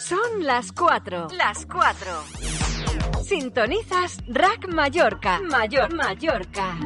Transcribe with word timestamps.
Son 0.00 0.44
las 0.44 0.72
4. 0.72 1.28
Las 1.36 1.66
4. 1.66 2.24
Sintonizas 3.22 4.18
Rack 4.28 4.68
Mallorca. 4.68 5.40
Mayor 5.40 5.92
Mallorca. 5.94 6.78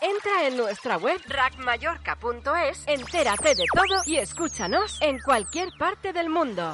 Entra 0.01 0.47
en 0.47 0.55
nuestra 0.55 0.97
web 0.97 1.19
rackmallorca.es, 1.27 2.83
entérate 2.87 3.49
de 3.49 3.65
todo 3.73 4.01
y 4.05 4.17
escúchanos 4.17 4.97
en 5.01 5.19
cualquier 5.19 5.69
parte 5.77 6.13
del 6.13 6.29
mundo. 6.29 6.73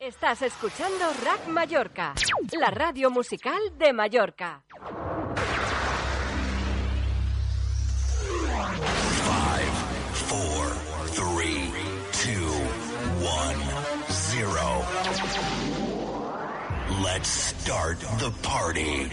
Estás 0.00 0.40
escuchando 0.40 1.04
Rack 1.22 1.46
Mallorca, 1.48 2.14
la 2.52 2.70
radio 2.70 3.10
musical 3.10 3.58
de 3.76 3.92
Mallorca. 3.92 4.62
four, 10.26 10.66
three, 11.14 11.70
two, 12.12 12.50
one, 13.22 13.58
zero. 14.08 14.84
Let's 17.02 17.28
start 17.28 18.00
the 18.18 18.30
party. 18.42 19.10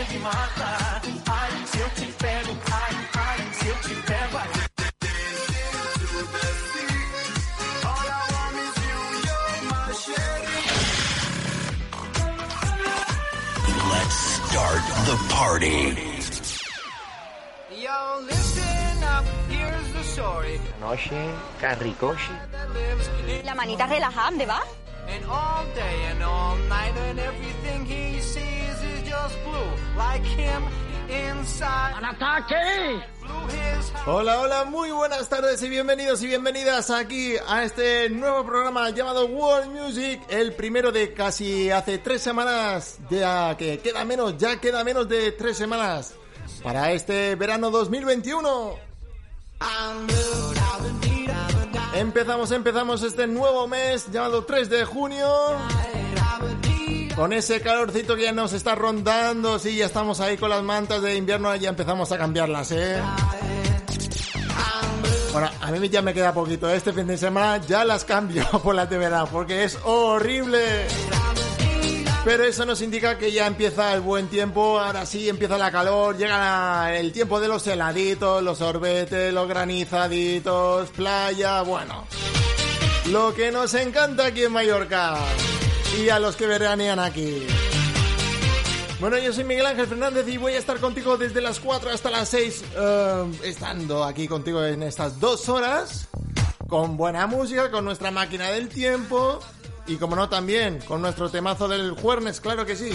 Assim 0.00 0.14
me 0.14 0.20
mata. 0.20 1.02
Ai, 1.30 1.66
se 1.66 1.78
eu 1.78 1.90
te 1.90 2.06
pego, 2.12 2.52
ai, 2.72 2.94
ai, 3.14 3.52
se 3.52 3.68
eu 3.68 3.76
te 3.76 3.94
pego, 4.06 4.38
ai. 4.38 4.48
Let's 13.92 14.18
start 14.48 14.82
the 15.06 15.16
party. 15.34 15.80
Yo, 17.70 18.20
listen 18.26 19.04
up, 19.04 19.24
here's 19.48 19.92
the 19.92 20.04
story. 20.04 20.60
Noche, 20.80 21.20
Carricoche. 21.60 22.30
That 22.52 23.44
La 23.44 23.54
manita 23.54 23.86
relajada, 23.86 24.30
¿dónde 24.30 24.46
va? 24.46 24.60
And 25.08 25.24
all 25.26 25.64
day 25.74 26.04
and 26.10 26.22
all 26.22 26.56
night, 26.68 26.96
and 26.96 27.18
everything 27.18 27.59
he 27.59 27.59
his 29.20 29.36
Hola, 34.06 34.40
hola, 34.40 34.64
muy 34.64 34.90
buenas 34.90 35.28
tardes 35.28 35.62
y 35.62 35.68
bienvenidos 35.68 36.22
y 36.22 36.26
bienvenidas 36.26 36.90
aquí 36.90 37.34
a 37.46 37.64
este 37.64 38.08
nuevo 38.08 38.46
programa 38.46 38.88
llamado 38.90 39.26
World 39.26 39.70
Music, 39.70 40.20
el 40.28 40.54
primero 40.54 40.90
de 40.90 41.12
casi 41.12 41.70
hace 41.70 41.98
tres 41.98 42.22
semanas, 42.22 42.98
ya 43.10 43.56
que 43.56 43.78
queda 43.78 44.04
menos, 44.04 44.38
ya 44.38 44.60
queda 44.60 44.84
menos 44.84 45.08
de 45.08 45.32
tres 45.32 45.56
semanas 45.56 46.14
para 46.62 46.92
este 46.92 47.34
verano 47.34 47.70
2021. 47.70 48.76
Empezamos, 51.94 52.50
empezamos 52.52 53.02
este 53.02 53.26
nuevo 53.26 53.66
mes 53.66 54.10
llamado 54.10 54.44
3 54.44 54.70
de 54.70 54.84
junio. 54.84 55.26
Con 57.16 57.32
ese 57.32 57.60
calorcito 57.60 58.16
que 58.16 58.22
ya 58.22 58.32
nos 58.32 58.52
está 58.52 58.74
rondando, 58.74 59.58
sí, 59.58 59.76
ya 59.76 59.86
estamos 59.86 60.20
ahí 60.20 60.36
con 60.36 60.50
las 60.50 60.62
mantas 60.62 61.02
de 61.02 61.16
invierno, 61.16 61.54
ya 61.56 61.70
empezamos 61.70 62.10
a 62.12 62.18
cambiarlas, 62.18 62.72
¿eh? 62.72 63.02
Bueno, 65.32 65.48
a 65.60 65.70
mí 65.70 65.88
ya 65.88 66.02
me 66.02 66.12
queda 66.12 66.32
poquito. 66.34 66.68
Este 66.68 66.92
fin 66.92 67.06
de 67.06 67.16
semana 67.16 67.64
ya 67.64 67.84
las 67.84 68.04
cambio 68.04 68.44
por 68.64 68.74
las 68.74 68.90
de 68.90 68.98
verano, 68.98 69.28
porque 69.30 69.64
es 69.64 69.78
horrible. 69.84 70.86
Pero 72.24 72.44
eso 72.44 72.66
nos 72.66 72.82
indica 72.82 73.16
que 73.16 73.32
ya 73.32 73.46
empieza 73.46 73.94
el 73.94 74.00
buen 74.00 74.28
tiempo, 74.28 74.78
ahora 74.78 75.06
sí 75.06 75.28
empieza 75.28 75.56
la 75.56 75.70
calor, 75.70 76.18
llega 76.18 76.94
el 76.94 77.12
tiempo 77.12 77.40
de 77.40 77.48
los 77.48 77.66
heladitos, 77.66 78.42
los 78.42 78.58
sorbetes, 78.58 79.32
los 79.32 79.48
granizaditos, 79.48 80.90
playa, 80.90 81.62
bueno. 81.62 82.04
Lo 83.06 83.34
que 83.34 83.50
nos 83.50 83.72
encanta 83.74 84.26
aquí 84.26 84.44
en 84.44 84.52
Mallorca 84.52 85.16
y 85.98 86.08
a 86.08 86.18
los 86.18 86.36
que 86.36 86.46
veranean 86.46 86.98
aquí. 86.98 87.46
Bueno, 89.00 89.16
yo 89.18 89.32
soy 89.32 89.44
Miguel 89.44 89.66
Ángel 89.66 89.86
Fernández 89.86 90.28
y 90.28 90.36
voy 90.36 90.52
a 90.52 90.58
estar 90.58 90.78
contigo 90.78 91.16
desde 91.16 91.40
las 91.40 91.58
4 91.58 91.90
hasta 91.90 92.10
las 92.10 92.28
6, 92.28 92.64
eh, 92.76 93.32
estando 93.44 94.04
aquí 94.04 94.28
contigo 94.28 94.62
en 94.62 94.82
estas 94.82 95.18
dos 95.18 95.48
horas, 95.48 96.08
con 96.68 96.98
buena 96.98 97.26
música, 97.26 97.70
con 97.70 97.84
nuestra 97.84 98.10
máquina 98.10 98.50
del 98.50 98.68
tiempo 98.68 99.40
y, 99.86 99.96
como 99.96 100.16
no, 100.16 100.28
también 100.28 100.80
con 100.86 101.00
nuestro 101.00 101.30
temazo 101.30 101.66
del 101.66 101.92
jueves, 101.92 102.40
claro 102.40 102.66
que 102.66 102.76
sí. 102.76 102.90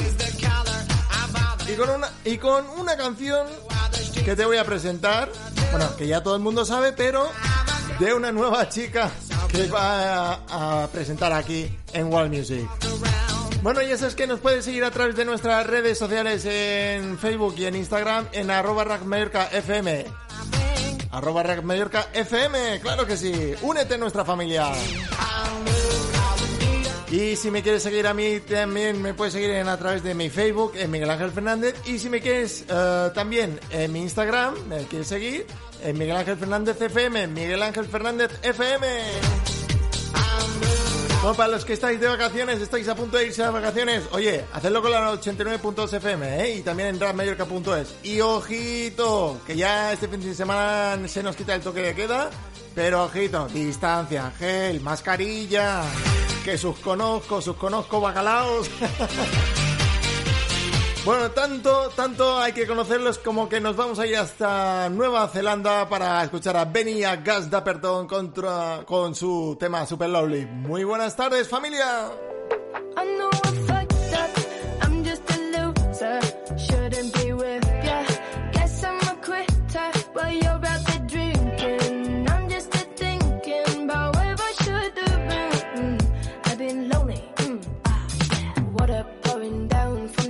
Y 1.67 1.75
con 1.75 1.89
una, 1.89 2.09
y 2.23 2.37
con 2.37 2.69
una 2.77 2.95
canción 2.95 3.47
que 4.23 4.35
te 4.35 4.45
voy 4.45 4.57
a 4.57 4.63
presentar, 4.63 5.31
bueno, 5.71 5.95
que 5.97 6.07
ya 6.07 6.21
todo 6.21 6.35
el 6.35 6.41
mundo 6.41 6.63
sabe, 6.63 6.93
pero 6.93 7.27
de 7.99 8.13
una 8.13 8.31
nueva 8.31 8.69
chica 8.69 9.11
que 9.51 9.67
va 9.67 10.33
a, 10.49 10.87
presentar 10.87 11.33
aquí 11.33 11.69
en 11.93 12.11
World 12.11 12.33
Music. 12.33 12.67
Bueno, 13.61 13.81
y 13.81 13.91
eso 13.91 14.07
es 14.07 14.15
que 14.15 14.27
nos 14.27 14.39
puedes 14.39 14.65
seguir 14.65 14.83
a 14.83 14.91
través 14.91 15.15
de 15.15 15.25
nuestras 15.25 15.65
redes 15.65 15.97
sociales 15.97 16.45
en 16.45 17.17
Facebook 17.17 17.55
y 17.57 17.65
en 17.65 17.75
Instagram 17.75 18.27
en 18.31 18.51
arroba 18.51 18.83
rackmallorcafm. 18.83 20.05
Arroba 21.11 21.43
rackmallorcafm, 21.43 22.79
claro 22.81 23.07
que 23.07 23.17
sí. 23.17 23.53
Únete 23.61 23.95
a 23.95 23.97
nuestra 23.97 24.23
familia. 24.23 24.71
Y 27.11 27.35
si 27.35 27.49
me 27.49 27.61
quieres 27.61 27.83
seguir 27.83 28.07
a 28.07 28.13
mí, 28.13 28.39
también 28.41 29.01
me 29.01 29.13
puedes 29.13 29.33
seguir 29.33 29.51
a 29.55 29.77
través 29.77 30.03
de 30.03 30.13
mi 30.13 30.29
Facebook, 30.29 30.73
en 30.75 30.91
Miguel 30.91 31.09
Ángel 31.09 31.31
Fernández. 31.31 31.75
Y 31.85 31.99
si 31.99 32.09
me 32.09 32.19
quieres 32.19 32.65
eh, 32.67 33.09
también 33.13 33.59
en 33.69 33.93
mi 33.93 34.01
Instagram, 34.01 34.55
me 34.67 34.83
quieres 34.85 35.07
seguir, 35.07 35.45
en 35.83 35.97
Miguel 35.97 36.17
Ángel 36.17 36.37
Fernández 36.37 36.81
FM, 36.81 37.27
Miguel 37.27 37.61
Ángel 37.61 37.85
Fernández 37.85 38.31
FM. 38.41 38.87
Bueno, 41.21 41.37
para 41.37 41.49
los 41.49 41.65
que 41.65 41.73
estáis 41.73 41.99
de 41.99 42.07
vacaciones, 42.07 42.61
estáis 42.61 42.87
a 42.87 42.95
punto 42.95 43.17
de 43.17 43.25
irse 43.25 43.43
a 43.43 43.49
vacaciones, 43.49 44.03
oye, 44.11 44.45
hacedlo 44.53 44.81
con 44.83 44.91
la 44.91 45.11
89.2 45.13 45.93
FM, 45.93 46.43
¿eh? 46.43 46.57
Y 46.57 46.61
también 46.61 46.89
en 46.89 46.99
radmallorca.es. 46.99 47.95
Y 48.03 48.21
ojito, 48.21 49.41
que 49.47 49.55
ya 49.55 49.91
este 49.91 50.07
fin 50.07 50.21
de 50.21 50.35
semana 50.35 51.07
se 51.07 51.23
nos 51.23 51.35
quita 51.35 51.55
el 51.55 51.61
toque 51.61 51.81
de 51.81 51.95
queda, 51.95 52.29
pero 52.75 53.05
ojito, 53.05 53.47
distancia, 53.47 54.31
gel, 54.37 54.81
mascarilla, 54.81 55.81
que 56.43 56.59
sus 56.59 56.77
conozco, 56.77 57.41
sus 57.41 57.55
conozco 57.55 57.99
bacalaos. 57.99 58.69
Bueno, 61.05 61.29
tanto, 61.29 61.89
tanto 61.95 62.39
hay 62.39 62.51
que 62.51 62.65
conocerlos 62.65 63.19
como 63.19 63.47
que 63.47 63.61
nos 63.61 63.75
vamos 63.75 63.99
a 63.99 64.07
ir 64.07 64.17
hasta 64.17 64.89
Nueva 64.89 65.27
Zelanda 65.27 65.87
para 65.87 66.23
escuchar 66.23 66.57
a 66.57 66.65
Benny 66.65 66.93
y 66.93 67.03
a 67.03 67.17
Gas 67.17 67.51
Dapperton 67.51 68.07
contra, 68.07 68.81
con 68.87 69.13
su 69.13 69.55
tema 69.59 69.85
Super 69.85 70.09
Lovely. 70.09 70.47
Muy 70.47 70.83
buenas 70.83 71.15
tardes, 71.15 71.47
familia. 71.47 72.09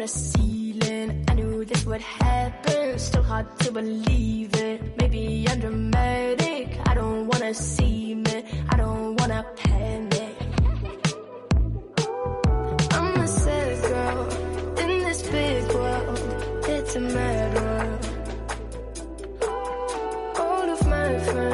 I 0.05 0.34
this 1.67 1.85
would 1.85 2.01
happen. 2.01 2.99
Still 2.99 3.23
hard 3.23 3.47
to 3.59 3.71
believe 3.71 4.53
it. 4.55 4.97
Maybe 4.97 5.45
I'm 5.49 5.59
dramatic. 5.59 6.79
I 6.85 6.93
don't 6.93 7.27
wanna 7.27 7.53
see 7.53 8.15
me. 8.15 8.43
I 8.69 8.77
don't 8.77 9.19
wanna 9.19 9.45
panic. 9.55 10.35
I'm 12.91 13.15
a 13.19 13.27
sad 13.27 13.81
girl 13.89 14.19
in 14.83 14.99
this 15.05 15.21
big 15.29 15.63
world. 15.73 16.19
It's 16.67 16.95
a 16.95 16.99
mad 16.99 17.49
world. 17.55 18.01
All 20.39 20.69
of 20.75 20.87
my 20.87 21.19
friends 21.19 21.44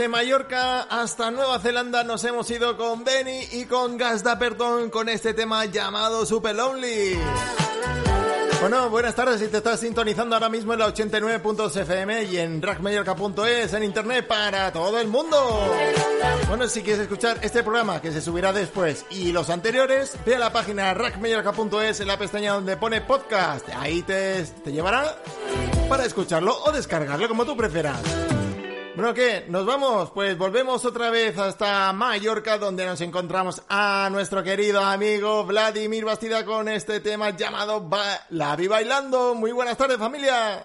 Desde 0.00 0.08
Mallorca 0.08 0.80
hasta 0.84 1.30
Nueva 1.30 1.58
Zelanda 1.58 2.02
nos 2.04 2.24
hemos 2.24 2.50
ido 2.50 2.74
con 2.78 3.04
Benny 3.04 3.48
y 3.52 3.66
con 3.66 3.98
Gas 3.98 4.22
Dapperton 4.22 4.88
con 4.88 5.10
este 5.10 5.34
tema 5.34 5.66
llamado 5.66 6.24
Super 6.24 6.56
Lonely. 6.56 7.18
Bueno, 8.62 8.88
buenas 8.88 9.14
tardes 9.14 9.40
si 9.40 9.48
te 9.48 9.58
estás 9.58 9.80
sintonizando 9.80 10.36
ahora 10.36 10.48
mismo 10.48 10.72
en 10.72 10.78
la 10.78 10.88
89.2 10.88 11.82
FM 11.82 12.22
y 12.24 12.38
en 12.38 12.62
rackmallorca.es 12.62 13.74
en 13.74 13.82
internet 13.82 14.26
para 14.26 14.72
todo 14.72 14.98
el 14.98 15.06
mundo. 15.06 15.36
Bueno, 16.48 16.66
si 16.66 16.80
quieres 16.80 17.02
escuchar 17.02 17.36
este 17.42 17.62
programa 17.62 18.00
que 18.00 18.10
se 18.10 18.22
subirá 18.22 18.54
después 18.54 19.04
y 19.10 19.32
los 19.32 19.50
anteriores, 19.50 20.16
ve 20.24 20.36
a 20.36 20.38
la 20.38 20.50
página 20.50 20.94
rackmallorca.es 20.94 22.00
en 22.00 22.06
la 22.06 22.18
pestaña 22.18 22.54
donde 22.54 22.78
pone 22.78 23.02
podcast. 23.02 23.68
Ahí 23.76 24.00
te, 24.00 24.44
te 24.64 24.72
llevará 24.72 25.14
para 25.90 26.06
escucharlo 26.06 26.56
o 26.64 26.72
descargarlo 26.72 27.28
como 27.28 27.44
tú 27.44 27.54
prefieras. 27.54 28.00
Bueno, 29.00 29.14
¿qué? 29.14 29.46
¿Nos 29.48 29.64
vamos? 29.64 30.10
Pues 30.10 30.36
volvemos 30.36 30.84
otra 30.84 31.08
vez 31.08 31.38
hasta 31.38 31.90
Mallorca, 31.94 32.58
donde 32.58 32.84
nos 32.84 33.00
encontramos 33.00 33.62
a 33.66 34.10
nuestro 34.12 34.42
querido 34.42 34.84
amigo 34.84 35.46
Vladimir 35.46 36.04
Bastida 36.04 36.44
con 36.44 36.68
este 36.68 37.00
tema 37.00 37.30
llamado 37.30 37.88
ba 37.88 38.26
La 38.28 38.54
Vi 38.56 38.66
Bailando. 38.66 39.34
Muy 39.34 39.52
buenas 39.52 39.78
tardes, 39.78 39.96
familia. 39.96 40.62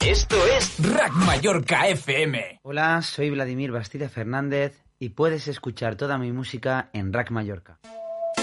Esto 0.00 0.36
es 0.58 0.74
Rack 0.92 1.12
Mallorca 1.14 1.88
FM. 1.88 2.60
Hola, 2.62 3.00
soy 3.00 3.30
Vladimir 3.30 3.72
Bastida 3.72 4.10
Fernández 4.10 4.84
y 4.98 5.08
puedes 5.08 5.48
escuchar 5.48 5.96
toda 5.96 6.18
mi 6.18 6.32
música 6.32 6.90
en 6.92 7.14
Rack 7.14 7.30
Mallorca. 7.30 7.78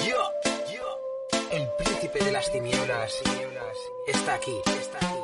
Yo, 0.04 0.18
yo, 0.74 1.00
el 1.52 1.68
príncipe 1.78 2.24
de 2.26 2.32
las 2.32 2.52
tinieblas, 2.52 3.14
está 4.08 4.34
aquí, 4.34 4.56
está 4.66 4.98
aquí. 4.98 5.23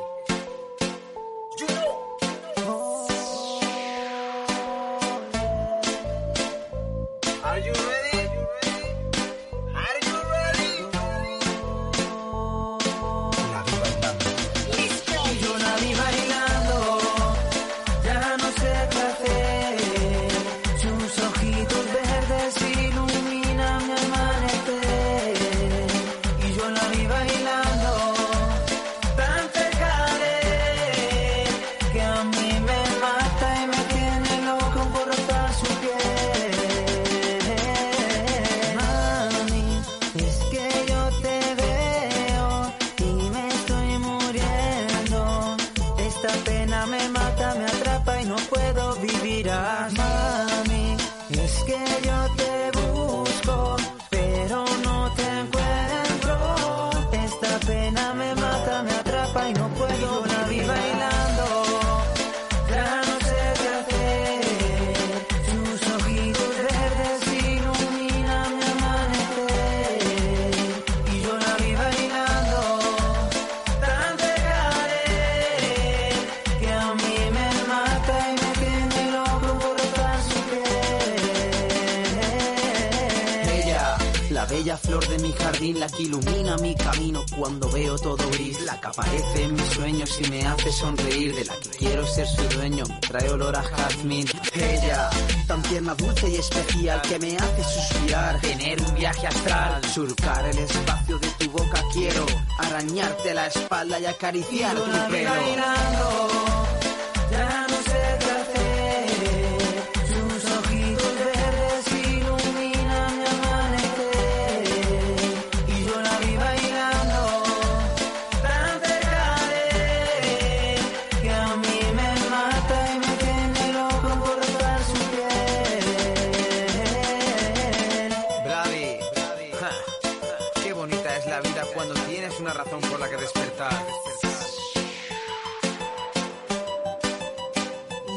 la. 93.64 94.32
Ella, 94.54 95.10
tan 95.48 95.62
tierna, 95.64 95.96
dulce 95.96 96.30
y 96.30 96.36
especial, 96.36 97.02
que 97.02 97.20
me 97.20 97.38
hace 97.38 97.64
suspirar. 97.64 98.40
Tener 98.42 98.82
un 98.82 98.96
viaje 98.96 99.28
astral, 99.28 99.84
surcar 99.86 100.46
el 100.46 100.58
espacio 100.58 101.20
de 101.20 101.28
tu 101.40 101.52
boca 101.52 101.82
quiero, 101.94 102.26
arañarte 102.58 103.34
la 103.34 103.48
espalda 103.48 104.00
y 104.00 104.06
acariciar 104.06 104.76
tu 104.76 105.12
pelo. 105.12 106.39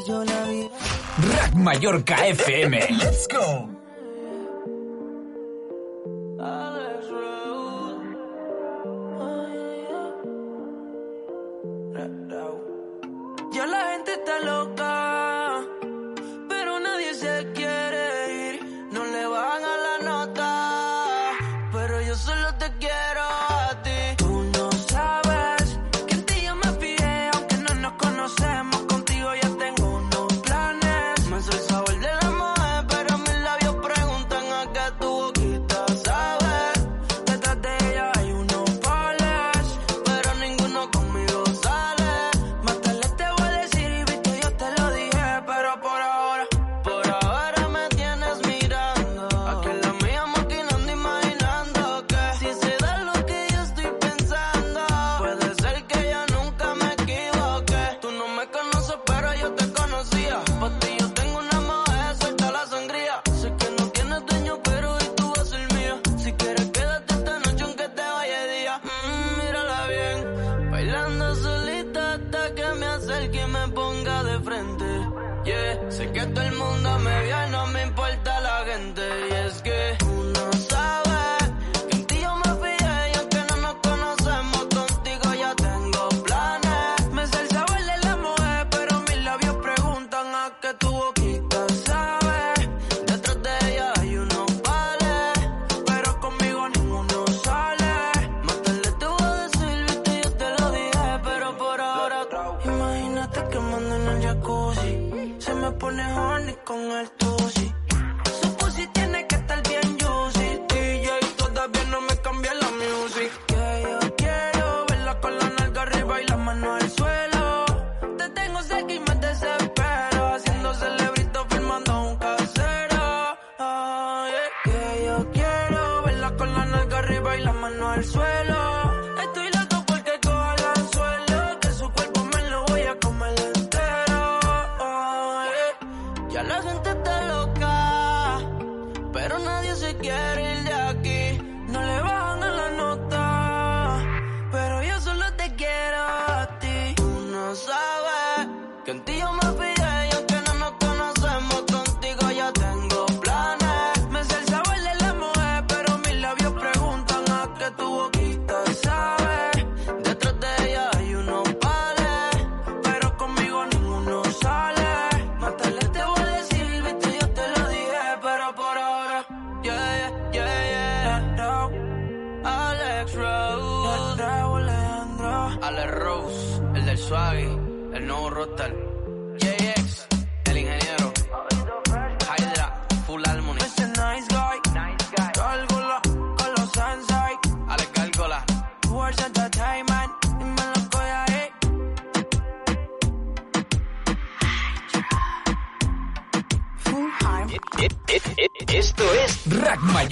Rack 0.09 1.55
Mallorca 1.55 2.15
FM. 2.15 2.99
Let's 2.99 3.25
go. 3.27 3.69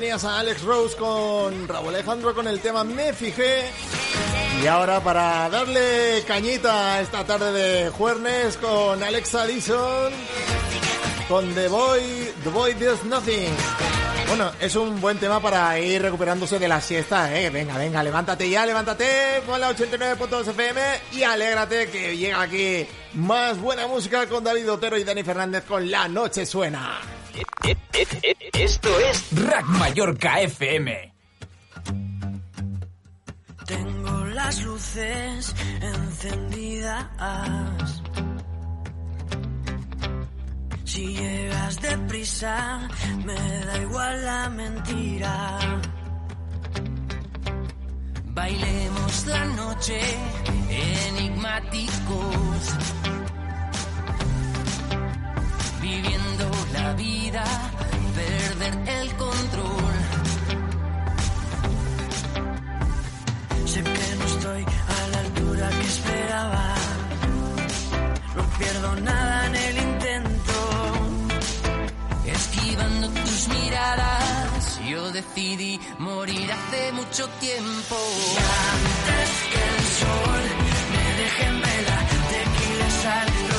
tenías 0.00 0.24
a 0.24 0.40
Alex 0.40 0.62
Rose 0.62 0.94
con 0.94 1.66
Raúl 1.66 1.88
Alejandro 1.88 2.34
con 2.34 2.46
el 2.46 2.60
tema 2.60 2.84
Me 2.84 3.14
Fijé. 3.14 3.62
Y 4.62 4.66
ahora 4.66 5.00
para 5.00 5.48
darle 5.48 6.22
cañita 6.26 7.00
esta 7.00 7.24
tarde 7.24 7.50
de 7.50 7.88
jueves 7.88 8.58
con 8.58 9.02
Alexa 9.02 9.46
Dixon 9.46 10.12
con 11.30 11.54
The 11.54 11.68
Boy, 11.68 12.30
The 12.44 12.50
Boy 12.50 12.74
Does 12.74 13.04
Nothing. 13.04 13.54
Bueno, 14.28 14.52
es 14.60 14.76
un 14.76 15.00
buen 15.00 15.16
tema 15.18 15.40
para 15.40 15.78
ir 15.78 16.02
recuperándose 16.02 16.58
de 16.58 16.68
la 16.68 16.82
siesta, 16.82 17.34
¿eh? 17.34 17.48
Venga, 17.48 17.78
venga, 17.78 18.02
levántate 18.02 18.50
ya, 18.50 18.66
levántate 18.66 19.42
con 19.46 19.58
la 19.58 19.74
89.2 19.74 20.48
FM 20.48 20.80
y 21.12 21.22
alégrate 21.22 21.88
que 21.88 22.14
llega 22.18 22.42
aquí 22.42 22.86
más 23.14 23.58
buena 23.58 23.86
música 23.86 24.26
con 24.26 24.44
David 24.44 24.70
Otero 24.70 24.98
y 24.98 25.04
Dani 25.04 25.22
Fernández 25.22 25.64
con 25.64 25.90
La 25.90 26.06
Noche 26.06 26.44
Suena. 26.44 27.15
Esto 28.52 28.88
es 29.10 29.26
Rack 29.32 29.66
Mallorca 29.66 30.40
FM. 30.40 31.14
Tengo 33.66 34.24
las 34.26 34.62
luces 34.62 35.54
encendidas. 35.80 38.02
Si 40.84 41.06
llegas 41.14 41.80
deprisa, 41.80 42.88
me 43.24 43.34
da 43.34 43.82
igual 43.82 44.24
la 44.24 44.48
mentira. 44.50 45.58
Bailemos 48.26 49.26
la 49.26 49.44
noche 49.46 49.98
enigmáticos, 50.68 52.76
viviendo 55.80 56.50
vida, 56.94 57.44
perder 58.14 58.88
el 59.00 59.16
control. 59.16 59.94
Sé 63.66 63.82
que 63.82 64.16
no 64.18 64.24
estoy 64.24 64.62
a 64.64 65.08
la 65.12 65.18
altura 65.18 65.68
que 65.70 65.86
esperaba. 65.86 66.74
No 68.36 68.42
pierdo 68.58 68.96
nada 68.96 69.46
en 69.46 69.56
el 69.56 69.76
intento. 69.78 70.58
Esquivando 72.24 73.08
tus 73.08 73.48
miradas, 73.48 74.80
yo 74.88 75.10
decidí 75.12 75.80
morir 75.98 76.50
hace 76.52 76.92
mucho 76.92 77.28
tiempo. 77.40 77.96
Y 77.96 78.36
antes 78.74 79.30
que 79.52 79.62
el 79.74 79.84
sol 80.02 80.42
me 80.92 81.06
deje 81.22 81.44
en 81.46 81.60
vela, 81.60 81.98
tequila, 82.30 82.90
sal, 83.02 83.55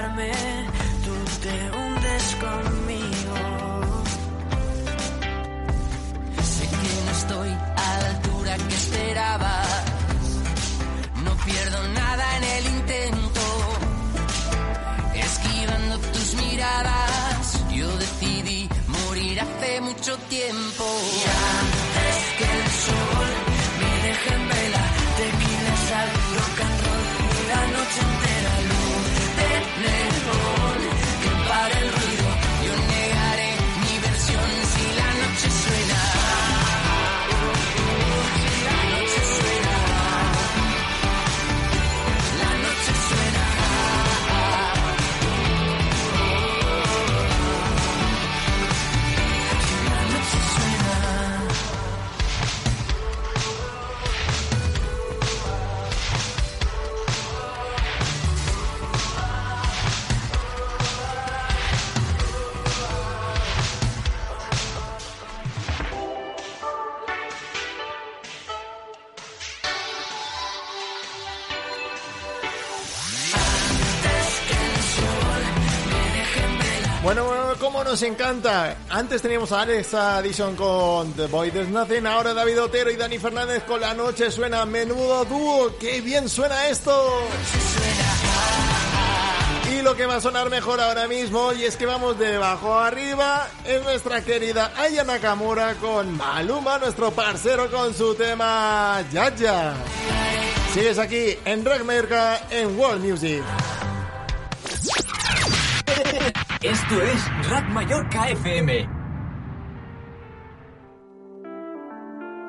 salvarme, 0.00 0.32
tú 1.04 1.12
te 1.42 1.76
hundes 1.76 2.36
conmigo. 2.36 2.79
Bueno, 77.10 77.24
bueno, 77.24 77.54
cómo 77.58 77.82
nos 77.82 78.00
encanta. 78.02 78.76
Antes 78.88 79.20
teníamos 79.20 79.50
a 79.50 79.62
Alex 79.62 79.94
Addison 79.94 80.54
con 80.54 81.12
The 81.14 81.26
Boy 81.26 81.50
There's 81.50 81.68
Nothing, 81.68 82.06
ahora 82.06 82.34
David 82.34 82.62
Otero 82.62 82.88
y 82.88 82.94
Dani 82.94 83.18
Fernández 83.18 83.64
con 83.64 83.80
La 83.80 83.94
Noche 83.94 84.30
Suena. 84.30 84.64
Menudo 84.64 85.24
dúo, 85.24 85.76
qué 85.80 86.00
bien 86.02 86.28
suena 86.28 86.68
esto. 86.68 87.28
Y 89.72 89.82
lo 89.82 89.96
que 89.96 90.06
va 90.06 90.14
a 90.14 90.20
sonar 90.20 90.50
mejor 90.50 90.80
ahora 90.80 91.08
mismo, 91.08 91.52
y 91.52 91.64
es 91.64 91.76
que 91.76 91.84
vamos 91.84 92.16
de 92.16 92.36
abajo 92.36 92.78
arriba, 92.78 93.48
es 93.64 93.82
nuestra 93.82 94.22
querida 94.22 94.72
Aya 94.76 95.02
Nakamura 95.02 95.74
con 95.80 96.16
Maluma, 96.16 96.78
nuestro 96.78 97.10
parcero 97.10 97.72
con 97.72 97.92
su 97.92 98.14
tema 98.14 99.02
Yaya. 99.10 99.74
Sigues 100.72 100.98
aquí 101.00 101.36
en 101.44 101.64
Rock 101.64 101.82
Merca 101.82 102.40
en 102.50 102.78
World 102.78 103.04
Music. 103.04 103.42
Esto 106.62 107.02
es 107.02 107.48
Rack 107.48 107.70
Mallorca 107.70 108.28
FM. 108.28 108.86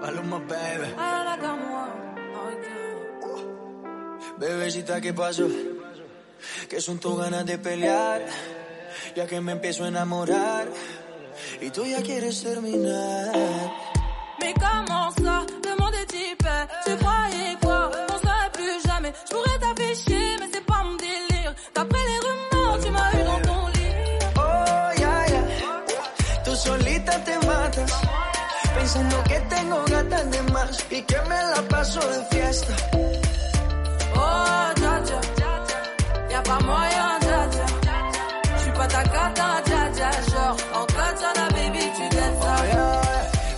Maluma, 0.01 0.39
baby. 0.39 0.93
Bebecita, 4.37 4.99
¿qué 4.99 5.13
pasó? 5.13 5.47
Que 6.69 6.81
son 6.81 6.99
tus 6.99 7.17
ganas 7.17 7.45
de 7.45 7.57
pelear, 7.57 8.25
ya 9.15 9.25
que 9.25 9.39
me 9.39 9.53
empiezo 9.53 9.85
a 9.85 9.87
enamorar 9.87 10.67
y 11.61 11.69
tú 11.69 11.85
ya 11.85 12.01
quieres 12.01 12.43
terminar. 12.43 13.31
Mais 14.41 14.53
pensando 28.91 29.23
que 29.23 29.39
tengo 29.55 29.85
gatas 29.85 30.31
de 30.31 30.41
más 30.51 30.85
y 30.89 31.01
que 31.03 31.21
me 31.21 31.35
la 31.35 31.61
paso 31.69 31.99
de 31.99 32.25
fiesta. 32.25 32.73
Oh, 34.15 34.73
dja 34.75 35.01
dja. 35.07 35.19
Y'a 36.29 36.43
pas 36.43 36.63
moyen, 36.63 37.19
dja 37.21 37.47
dja. 37.53 37.65
J'suis 38.57 38.73
pas 38.73 38.87
ta 38.87 39.03
cata, 39.03 39.61
dja 39.65 39.89
dja. 39.95 40.11
Genre, 40.31 40.55
en 40.77 40.85
katana, 40.95 41.47
baby, 41.55 41.83
tu 41.95 42.17
ya. 42.17 43.01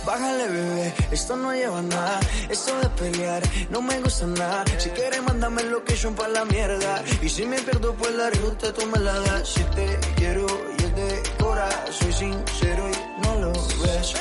Bájale, 0.06 0.48
bebé, 0.48 0.94
esto 1.10 1.36
no 1.36 1.52
lleva 1.52 1.82
nada. 1.82 2.20
Esto 2.48 2.78
de 2.80 2.88
pelear 2.90 3.42
no 3.70 3.82
me 3.82 4.00
gusta 4.00 4.26
nada. 4.26 4.64
Si 4.78 4.90
quieres, 4.90 5.22
mándame 5.22 5.62
el 5.62 5.70
location 5.70 6.14
pa' 6.14 6.28
la 6.28 6.44
mierda. 6.44 7.02
Y 7.22 7.28
si 7.28 7.44
me 7.46 7.60
pierdo, 7.60 7.94
pues 7.94 8.12
la 8.14 8.30
ruta 8.30 8.72
tú 8.72 8.86
me 8.86 8.98
la 9.00 9.18
das. 9.20 9.48
Si 9.48 9.64
te 9.76 9.98
quiero 10.16 10.46
y 10.78 10.84
es 10.84 10.94
de 10.94 11.22
cora, 11.40 11.68
soy 11.90 12.12
sincero 12.12 12.84
y 12.88 13.26
no 13.26 13.34
lo 13.40 13.52
ves 13.52 14.14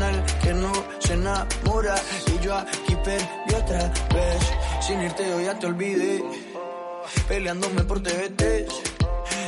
con 0.00 0.08
el 0.08 0.24
que 0.42 0.54
no 0.54 0.72
se 0.98 1.14
enamora. 1.14 1.94
Y 2.26 2.44
yo 2.44 2.56
aquí 2.56 2.96
perdí 3.04 3.54
otra 3.54 3.92
vez. 4.14 4.40
Sin 4.80 5.02
irte 5.02 5.28
yo 5.28 5.40
ya 5.40 5.58
te 5.58 5.66
olvidé. 5.66 6.24
Peleándome 7.28 7.82
por 7.84 8.02
TVT. 8.02 8.42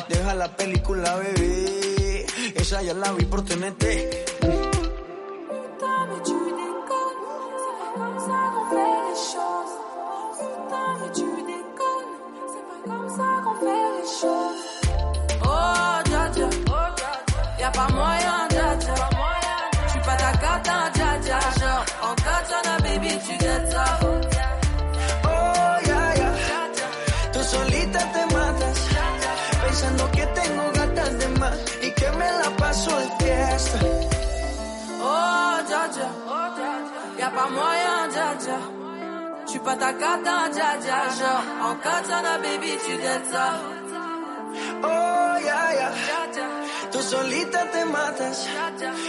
Deja 0.09 0.35
la 0.35 0.57
película, 0.57 1.17
bebé. 1.17 2.27
Esa 2.55 2.83
ya 2.83 2.95
la 2.95 3.12
vi 3.12 3.25
por 3.25 3.45
TNT. 3.45 3.85
Oh, 15.45 16.03
ya, 16.11 16.33
ya, 16.35 16.51
ya, 16.51 17.59
ya, 17.59 17.73
pa' 17.73 18.22
pas 37.35 37.51
moyen, 37.51 38.09
dja 38.11 38.35
dja. 38.38 38.59
J'suis 39.47 39.61
pas 39.61 39.77
ta 39.77 39.92
cata, 39.92 40.49
dja 40.55 40.77
dja. 40.81 40.99
Genre, 41.18 41.42
en 41.66 41.75
katana, 41.85 42.38
baby, 42.38 42.79
tu 42.85 42.97
dettes 42.97 43.31
ça. 43.33 43.47
Oh, 44.85 45.38
yeah, 45.40 45.73
yeah. 45.73 45.92
Tú 46.90 47.01
solita 47.01 47.64
te 47.71 47.85
matas, 47.87 48.47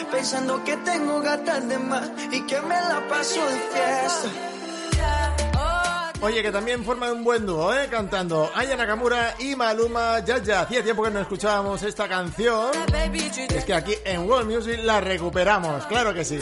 pensando 0.09 0.63
que 0.63 0.77
tengo 0.77 1.19
gatas 1.19 1.67
de 1.67 1.77
más 1.79 2.09
y 2.31 2.41
que 2.47 2.61
me 2.61 2.75
la 2.75 3.05
paso 3.09 3.41
de 3.41 3.59
fiesta. 3.73 4.29
Oye, 6.21 6.41
que 6.41 6.53
también 6.53 6.85
forman 6.85 7.11
un 7.11 7.23
buen 7.25 7.45
dúo, 7.45 7.73
¿eh? 7.73 7.89
Cantando 7.91 8.49
Aya 8.55 8.77
Nakamura 8.77 9.35
y 9.39 9.57
Maluma 9.57 10.19
Yaya. 10.19 10.61
Hacía 10.61 10.81
tiempo 10.81 11.03
que 11.03 11.11
no 11.11 11.19
escuchábamos 11.19 11.83
esta 11.83 12.07
canción. 12.07 12.71
Es 13.49 13.65
que 13.65 13.73
aquí 13.73 13.93
en 14.05 14.29
World 14.29 14.49
Music 14.49 14.79
la 14.83 15.01
recuperamos, 15.01 15.85
claro 15.87 16.13
que 16.13 16.23
sí. 16.23 16.39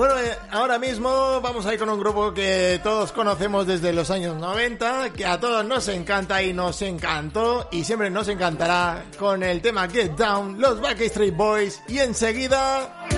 Bueno, 0.00 0.18
eh, 0.18 0.34
ahora 0.50 0.78
mismo 0.78 1.42
vamos 1.42 1.66
a 1.66 1.74
ir 1.74 1.78
con 1.78 1.90
un 1.90 2.00
grupo 2.00 2.32
que 2.32 2.80
todos 2.82 3.12
conocemos 3.12 3.66
desde 3.66 3.92
los 3.92 4.10
años 4.10 4.34
90, 4.34 5.10
que 5.10 5.26
a 5.26 5.38
todos 5.38 5.62
nos 5.62 5.88
encanta 5.88 6.42
y 6.42 6.54
nos 6.54 6.80
encantó 6.80 7.68
y 7.70 7.84
siempre 7.84 8.08
nos 8.08 8.26
encantará 8.28 9.04
con 9.18 9.42
el 9.42 9.60
tema 9.60 9.86
Get 9.90 10.12
Down, 10.12 10.58
los 10.58 10.80
Backstreet 10.80 11.36
Boys 11.36 11.82
y 11.86 11.98
enseguida 11.98 13.08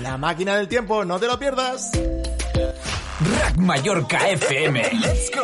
la 0.00 0.16
máquina 0.16 0.56
del 0.56 0.68
tiempo, 0.68 1.04
no 1.04 1.18
te 1.18 1.26
lo 1.26 1.36
pierdas. 1.40 1.90
Rack 3.40 3.56
Mallorca 3.56 4.28
FM, 4.28 4.92
let's 4.92 5.32
go. 5.34 5.42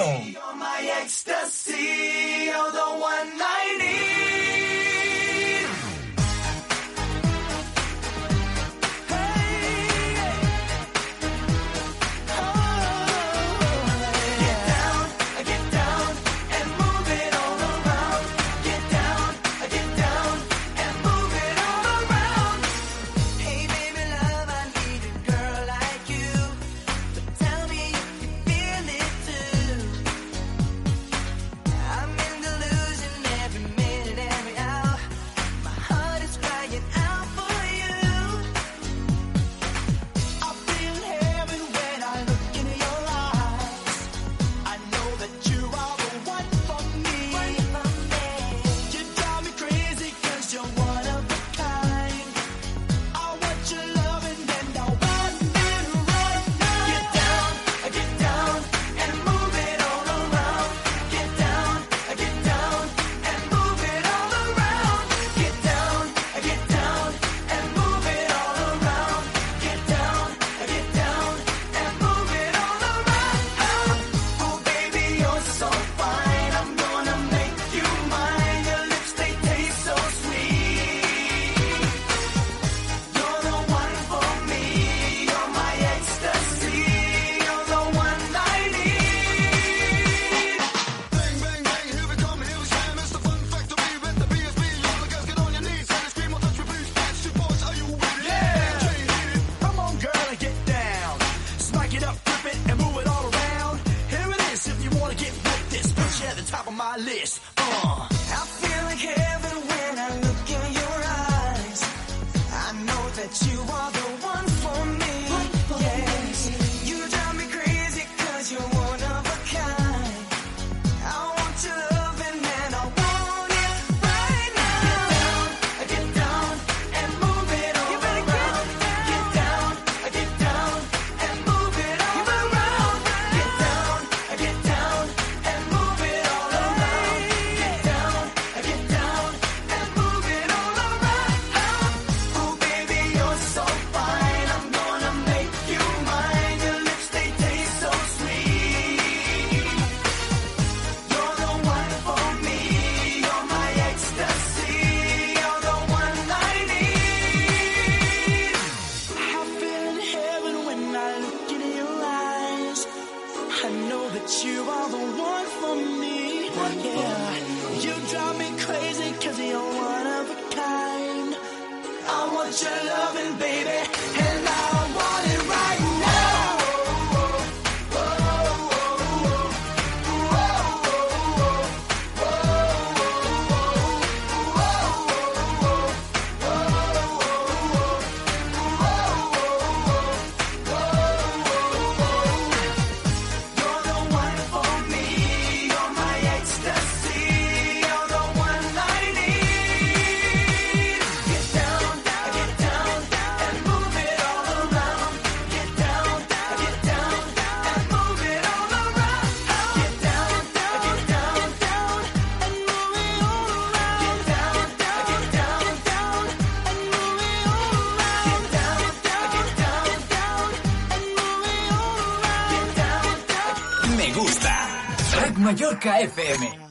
Roca 225.85 226.01
FM. 226.01 226.64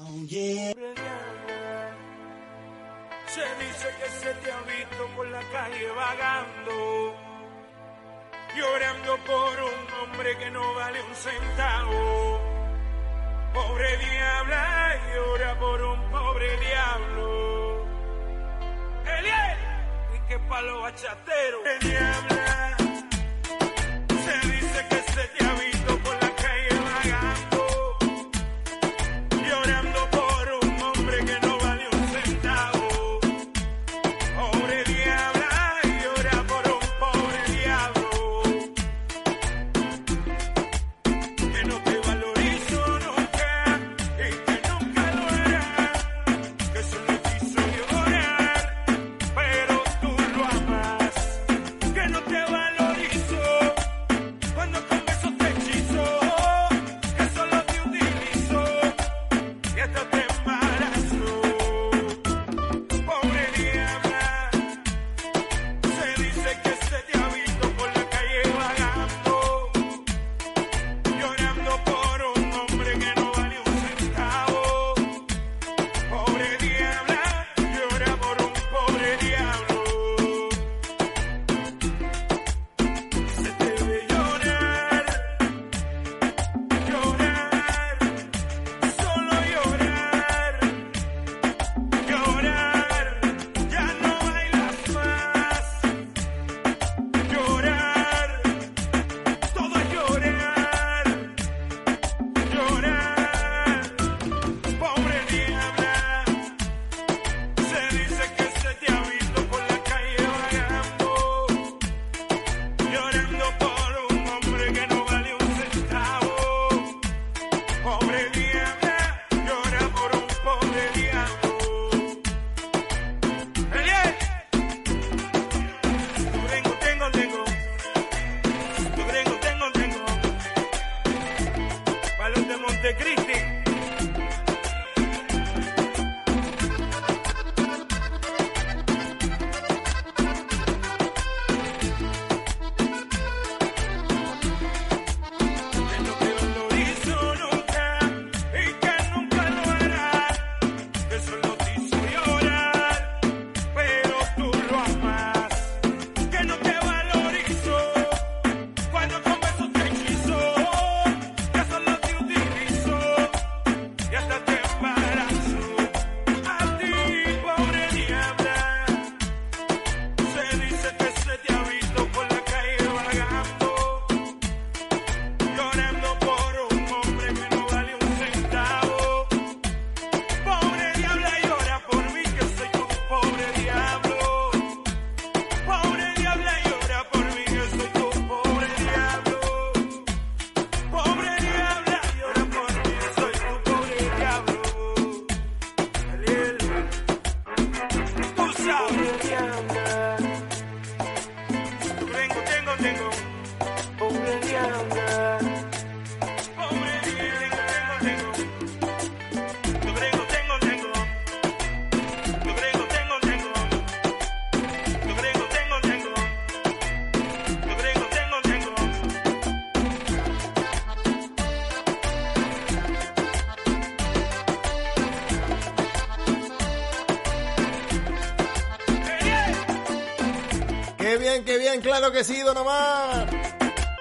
claro 231.81 232.12
que 232.12 232.23
sí, 232.23 232.39
Don 232.41 232.57
Omar. 232.57 233.27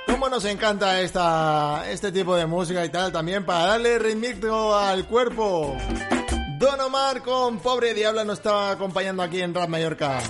Cómo 0.06 0.28
nos 0.28 0.44
encanta 0.44 1.00
esta, 1.00 1.90
este 1.90 2.12
tipo 2.12 2.37
de 2.37 2.46
música 2.46 2.85
y 2.85 2.88
tal 2.88 3.12
también 3.12 3.44
para 3.44 3.66
darle 3.66 3.98
ritmo 3.98 4.74
al 4.74 5.06
cuerpo. 5.06 5.76
Don 6.58 6.80
Omar 6.80 7.22
con 7.22 7.58
Pobre 7.58 7.94
Diabla 7.94 8.24
nos 8.24 8.38
está 8.38 8.70
acompañando 8.72 9.22
aquí 9.22 9.40
en 9.40 9.54
Rap 9.54 9.68
Mallorca. 9.68 10.20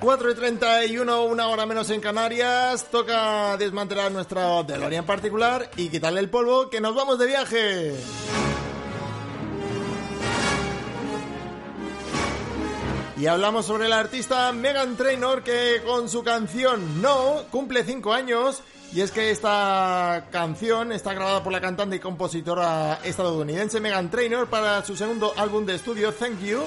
4 0.00 0.30
y 0.30 0.34
31, 0.34 1.24
una 1.24 1.48
hora 1.48 1.66
menos 1.66 1.90
en 1.90 2.00
Canarias. 2.00 2.86
Toca 2.90 3.56
desmantelar 3.58 4.10
nuestra 4.10 4.62
DeLorean 4.62 5.04
particular 5.04 5.70
y 5.76 5.88
quitarle 5.88 6.20
el 6.20 6.30
polvo 6.30 6.70
que 6.70 6.80
nos 6.80 6.94
vamos 6.94 7.18
de 7.18 7.26
viaje. 7.26 7.94
Y 13.20 13.26
hablamos 13.26 13.66
sobre 13.66 13.86
la 13.86 13.98
artista 13.98 14.50
Megan 14.50 14.96
Trainor 14.96 15.42
que 15.42 15.82
con 15.84 16.08
su 16.08 16.24
canción 16.24 17.02
No 17.02 17.42
cumple 17.50 17.84
5 17.84 18.14
años. 18.14 18.62
Y 18.94 19.02
es 19.02 19.10
que 19.10 19.30
esta 19.30 20.28
canción 20.32 20.90
está 20.90 21.12
grabada 21.12 21.42
por 21.42 21.52
la 21.52 21.60
cantante 21.60 21.96
y 21.96 21.98
compositora 21.98 22.98
estadounidense 23.04 23.78
Megan 23.78 24.10
Trainor 24.10 24.48
para 24.48 24.82
su 24.86 24.96
segundo 24.96 25.34
álbum 25.36 25.66
de 25.66 25.74
estudio 25.74 26.14
Thank 26.14 26.40
You. 26.40 26.62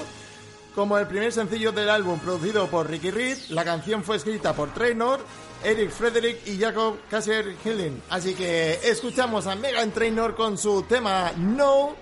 Como 0.76 0.96
el 0.96 1.08
primer 1.08 1.32
sencillo 1.32 1.72
del 1.72 1.90
álbum 1.90 2.20
producido 2.20 2.68
por 2.68 2.88
Ricky 2.88 3.10
Reed, 3.10 3.36
la 3.48 3.64
canción 3.64 4.04
fue 4.04 4.14
escrita 4.14 4.52
por 4.52 4.72
Trainor, 4.72 5.26
Eric 5.64 5.90
Frederick 5.90 6.46
y 6.46 6.56
Jacob 6.56 6.98
Kasier 7.10 7.56
Hillen. 7.64 8.00
Así 8.10 8.34
que 8.34 8.78
escuchamos 8.84 9.48
a 9.48 9.56
Megan 9.56 9.90
Trainor 9.90 10.36
con 10.36 10.56
su 10.56 10.84
tema 10.84 11.32
No 11.36 11.96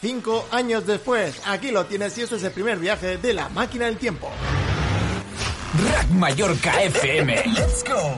Cinco 0.00 0.46
años 0.50 0.86
después, 0.86 1.42
aquí 1.46 1.70
lo 1.70 1.84
tienes 1.84 2.16
y 2.16 2.22
esto 2.22 2.36
es 2.36 2.42
el 2.42 2.52
primer 2.52 2.78
viaje 2.78 3.18
de 3.18 3.34
la 3.34 3.50
máquina 3.50 3.84
del 3.84 3.98
tiempo. 3.98 4.30
Rack 5.92 6.08
Mallorca 6.08 6.82
FM. 6.82 7.34
Let's 7.54 7.84
go. 7.84 8.16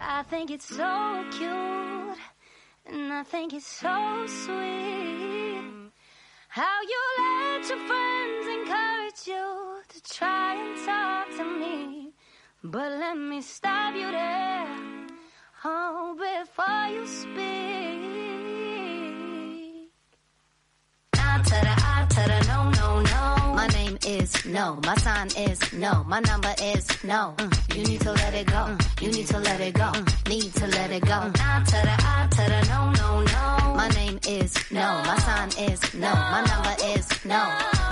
I 0.00 0.22
think 0.30 0.50
it's 0.50 0.64
so 0.64 1.24
cute 1.30 2.18
and 2.86 3.12
I 3.12 3.22
think 3.22 3.52
it's 3.52 3.66
so 3.66 4.26
sweet 4.26 5.92
how 6.48 6.80
you 6.82 7.00
let 7.18 7.68
your 7.68 7.78
friends 7.86 8.46
encourage 8.48 9.26
you 9.26 9.82
to 9.88 10.02
try 10.02 10.54
and 10.54 10.86
talk 10.86 11.28
to 11.36 11.44
me, 11.44 12.12
but 12.64 12.92
let 12.92 13.16
me 13.16 13.42
stop 13.42 13.94
you 13.94 14.10
there, 14.10 14.68
oh, 15.64 16.16
before 16.16 16.88
you 16.88 17.06
speak. 17.06 18.21
Is 24.04 24.44
no. 24.46 24.78
My 24.84 24.94
sign 24.96 25.28
is 25.36 25.72
no. 25.72 26.04
My 26.06 26.20
number 26.20 26.54
is 26.62 26.86
no. 27.04 27.34
Mm, 27.38 27.76
You 27.76 27.84
need 27.84 28.00
to 28.00 28.12
let 28.12 28.34
it 28.34 28.46
go. 28.46 28.54
Mm, 28.54 29.02
You 29.02 29.10
need 29.12 29.26
to 29.28 29.38
let 29.38 29.60
it 29.60 29.74
go. 29.74 29.84
Mm, 29.92 30.28
Need 30.28 30.54
to 30.54 30.66
let 30.66 30.90
it 30.90 31.02
go. 31.02 31.18
Ah, 31.38 31.62
ta-da, 31.66 31.96
ah, 32.00 32.28
ta-da, 32.30 32.60
no, 32.72 32.90
no, 33.00 33.22
no. 33.22 33.74
My 33.74 33.88
name 33.90 34.18
is 34.28 34.52
no. 34.70 35.02
My 35.06 35.16
sign 35.18 35.48
is 35.70 35.94
no. 35.94 36.12
My 36.12 36.42
number 36.50 36.74
is 36.94 37.06
no. 37.24 37.40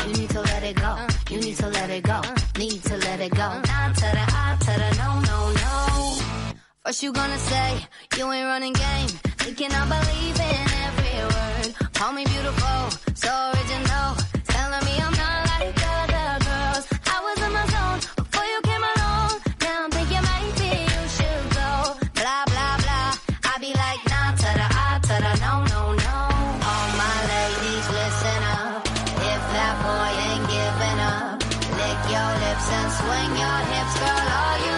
You 0.07 0.13
need 0.15 0.31
to 0.31 0.41
let 0.41 0.63
it 0.65 0.77
go. 0.77 0.93
You 1.31 1.41
need 1.41 1.57
to 1.57 1.69
let 1.69 1.91
it 1.91 2.03
go. 2.05 2.21
Need 2.59 2.83
to 2.85 2.97
let 2.97 3.21
it 3.21 3.31
go. 3.35 3.49
Ah, 3.77 3.93
ta-da, 3.97 4.25
ah, 4.29 4.57
ta-da, 4.61 4.89
no, 5.03 5.21
no, 5.21 5.39
no. 5.63 6.55
First 6.85 7.03
you 7.03 7.13
gonna 7.13 7.39
say 7.39 7.87
you 8.17 8.31
ain't 8.33 8.47
running 8.47 8.73
game, 8.73 9.09
thinking 9.57 9.75
I 9.75 9.85
believe 9.97 10.39
in 10.39 10.67
every 10.87 11.19
word. 11.35 11.93
Call 11.95 12.13
me 12.13 12.25
beautiful, 12.25 12.81
so 13.15 13.31
original, 13.51 14.09
telling 14.47 14.85
me 14.87 14.95
I'm 15.03 15.15
not 15.25 15.39
like 15.51 15.75
other 15.99 16.31
girls. 16.47 16.85
I 17.15 17.17
was 17.27 17.39
in 17.47 17.53
my 17.59 17.67
zone 17.75 17.99
before 18.21 18.47
you 18.53 18.61
came 18.71 18.85
along. 18.95 19.31
Now 19.67 19.77
I'm 19.85 19.91
thinking 19.91 20.23
maybe 20.33 20.71
you 20.95 21.03
should 21.17 21.45
go. 21.59 21.71
Blah 22.15 22.45
blah 22.53 22.77
blah. 22.85 23.11
I 23.51 23.55
be 23.59 23.71
like 23.75 24.01
nah 24.11 24.31
to 24.39 24.51
the 24.61 24.69
ah 24.87 24.97
to 25.09 25.17
the 25.27 25.35
no 25.43 25.55
no 25.75 25.83
no. 25.99 26.17
All 26.71 26.89
my 27.03 27.17
ladies 27.35 27.87
listen 27.99 28.43
up. 28.55 28.87
If 29.35 29.43
that 29.57 29.75
boy 29.83 30.11
ain't 30.31 30.47
giving 30.55 31.01
up, 31.15 31.37
lick 31.75 32.01
your 32.15 32.31
lips 32.45 32.67
and 32.79 32.89
swing 32.99 33.33
your 33.43 33.59
hips, 33.73 33.95
girl. 33.99 34.27
All 34.39 34.57
you 34.67 34.70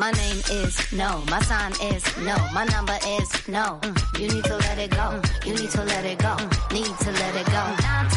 my 0.00 0.10
name 0.12 0.40
is 0.50 0.92
no, 0.94 1.22
my 1.28 1.40
sign 1.42 1.72
is 1.92 2.02
no, 2.18 2.34
my 2.54 2.64
number 2.64 2.96
is 3.18 3.28
no. 3.48 3.78
Mm, 3.82 4.18
You 4.20 4.28
need 4.28 4.44
to 4.44 4.56
let 4.56 4.78
it 4.78 4.90
go. 4.90 4.96
Mm, 5.12 5.46
You 5.46 5.54
need 5.60 5.70
to 5.76 5.82
let 5.84 6.04
it 6.06 6.18
go. 6.18 6.32
Mm, 6.40 6.72
Need 6.72 6.96
to 7.04 7.10
let 7.20 7.34
it 7.40 7.46
go. 7.56 7.62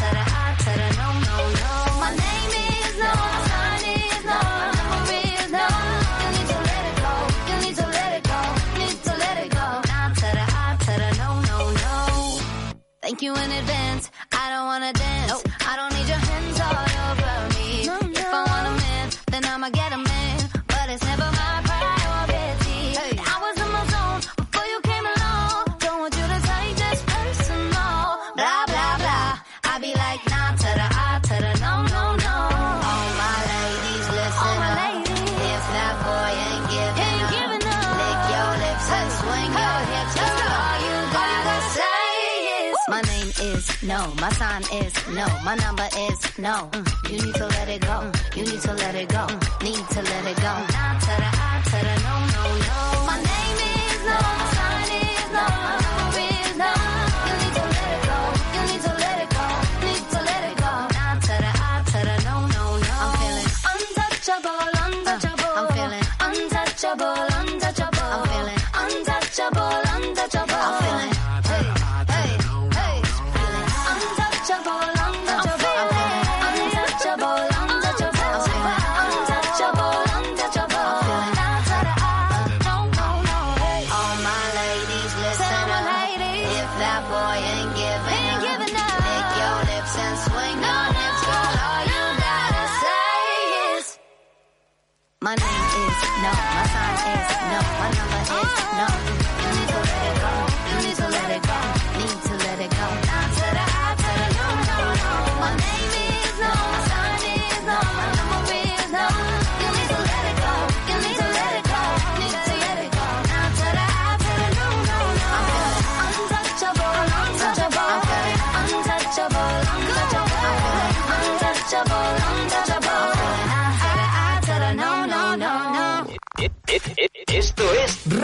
To 0.00 0.06
the 0.16 0.24
to 0.64 0.70
the 0.80 0.88
no 1.00 1.08
no 1.28 1.36
no. 1.60 1.72
My 2.02 2.10
name 2.24 2.52
is 2.64 2.94
no, 3.04 3.10
my 3.32 3.40
sign 3.50 3.84
is 4.00 4.24
no, 4.30 4.38
my 4.60 4.68
number 4.80 5.20
is 5.28 5.46
no. 5.58 5.66
You 6.22 6.28
need 6.36 6.48
to 6.52 6.58
let 6.68 6.84
it 6.90 6.96
go. 7.04 7.12
You 7.50 7.56
need 7.64 7.76
to 7.80 7.86
let 7.96 8.10
it 8.18 8.24
go. 8.32 8.40
Need 8.80 8.98
to 9.08 9.12
let 9.24 9.36
it 9.44 9.50
go. 9.58 9.66
Ah 9.92 10.72
no 11.20 11.28
no 11.48 11.58
no. 11.84 11.94
Thank 13.02 13.20
you 13.20 13.32
in 13.34 13.50
advance. 13.60 14.10
I 14.32 14.44
don't 14.52 14.66
wanna 14.72 14.92
dance. 14.94 15.42
I 15.53 15.53
no. 46.44 46.70
You 47.08 47.16
need 47.22 47.34
to 47.36 47.46
let 47.46 47.68
it 47.70 47.80
go. 47.80 48.12
You 48.36 48.44
need 48.44 48.60
to 48.60 48.74
let 48.74 48.94
it 48.94 49.08
go. 49.08 49.26
Need 49.62 49.88
to 49.88 50.02
let 50.02 50.26
it 50.26 50.36
go. 50.42 50.73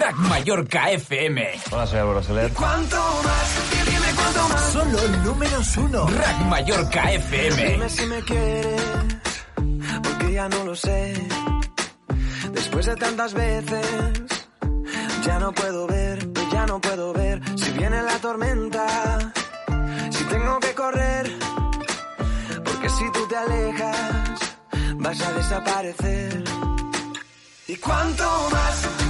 Rack 0.00 0.16
Mallorca 0.16 0.90
FM. 0.92 1.60
Hola, 1.70 1.86
soy 1.86 1.98
Álvaro 1.98 2.22
Soler. 2.22 2.50
¿Cuánto 2.54 2.96
más? 2.96 3.84
Dime 3.84 4.08
cuánto 4.16 4.48
más. 4.48 4.72
Solo 4.72 5.08
números 5.24 5.76
uno. 5.76 6.06
Rack 6.06 6.40
Mallorca 6.46 7.12
FM. 7.12 7.64
Dime 7.72 7.88
si 7.90 8.06
me 8.06 8.22
quieres, 8.22 8.82
porque 10.02 10.32
ya 10.32 10.48
no 10.48 10.64
lo 10.64 10.74
sé. 10.74 11.14
Después 12.52 12.86
de 12.86 12.96
tantas 12.96 13.34
veces, 13.34 13.86
ya 15.22 15.38
no 15.38 15.52
puedo 15.52 15.86
ver, 15.86 16.32
ya 16.50 16.66
no 16.66 16.80
puedo 16.80 17.12
ver. 17.12 17.42
Si 17.56 17.70
viene 17.72 18.02
la 18.02 18.18
tormenta, 18.20 19.32
si 20.10 20.24
tengo 20.24 20.58
que 20.60 20.74
correr, 20.74 21.30
porque 22.64 22.88
si 22.88 23.12
tú 23.12 23.26
te 23.28 23.36
alejas, 23.36 24.56
vas 24.96 25.20
a 25.20 25.32
desaparecer. 25.34 26.44
¿Y 27.68 27.76
cuánto 27.76 28.24
más? 28.50 29.09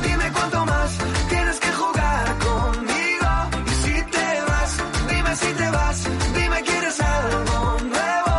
Si 5.40 5.52
te 5.54 5.70
vas, 5.70 5.98
dime 6.34 6.58
quieres 6.62 7.00
algo 7.00 7.78
nuevo. 7.94 8.36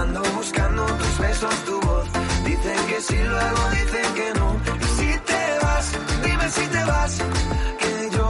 Ando 0.00 0.22
buscando 0.36 0.82
tus 1.00 1.18
besos, 1.18 1.54
tu 1.66 1.80
voz. 1.80 2.06
Dicen 2.44 2.80
que 2.88 3.00
sí, 3.00 3.18
luego 3.32 3.60
dicen 3.78 4.08
que 4.18 4.28
no. 4.38 4.48
Y 4.84 4.88
si 4.98 5.10
te 5.30 5.42
vas, 5.62 5.86
dime 6.24 6.46
si 6.56 6.66
te 6.74 6.84
vas. 6.84 7.12
Que 7.82 7.94
yo, 8.16 8.28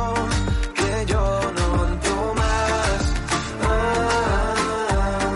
que 0.78 1.06
yo 1.12 1.22
no 1.56 1.62
aguanto 1.68 2.34
más. 2.40 3.00
Ah, 3.70 5.34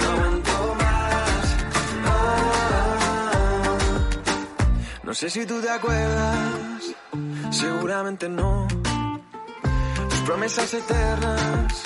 no 0.00 0.06
aguanto 0.12 0.56
más. 0.82 1.44
Ah, 2.14 3.78
no 5.04 5.14
sé 5.14 5.30
si 5.30 5.46
tú 5.46 5.60
te 5.60 5.70
acuerdas, 5.70 6.82
seguramente 7.50 8.28
no. 8.28 8.66
Promesas 10.26 10.72
eternas 10.72 11.82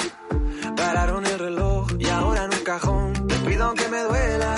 pararon 0.76 1.24
el 1.26 1.38
reloj 1.38 1.86
y 1.98 2.06
ahora 2.08 2.44
en 2.44 2.52
un 2.52 2.64
cajón 2.64 3.12
te 3.26 3.34
pido 3.36 3.64
aunque 3.64 3.88
me 3.88 4.02
duela. 4.02 4.56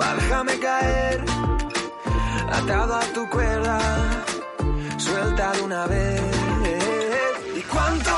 Va, 0.00 0.14
déjame 0.14 0.58
caer, 0.60 1.24
atado 2.52 2.94
a 2.94 3.02
tu 3.12 3.28
cuerda, 3.28 3.78
suelta 4.98 5.52
de 5.52 5.62
una 5.62 5.86
vez. 5.86 6.22
¿Y 7.56 7.62
cuánto? 7.62 8.10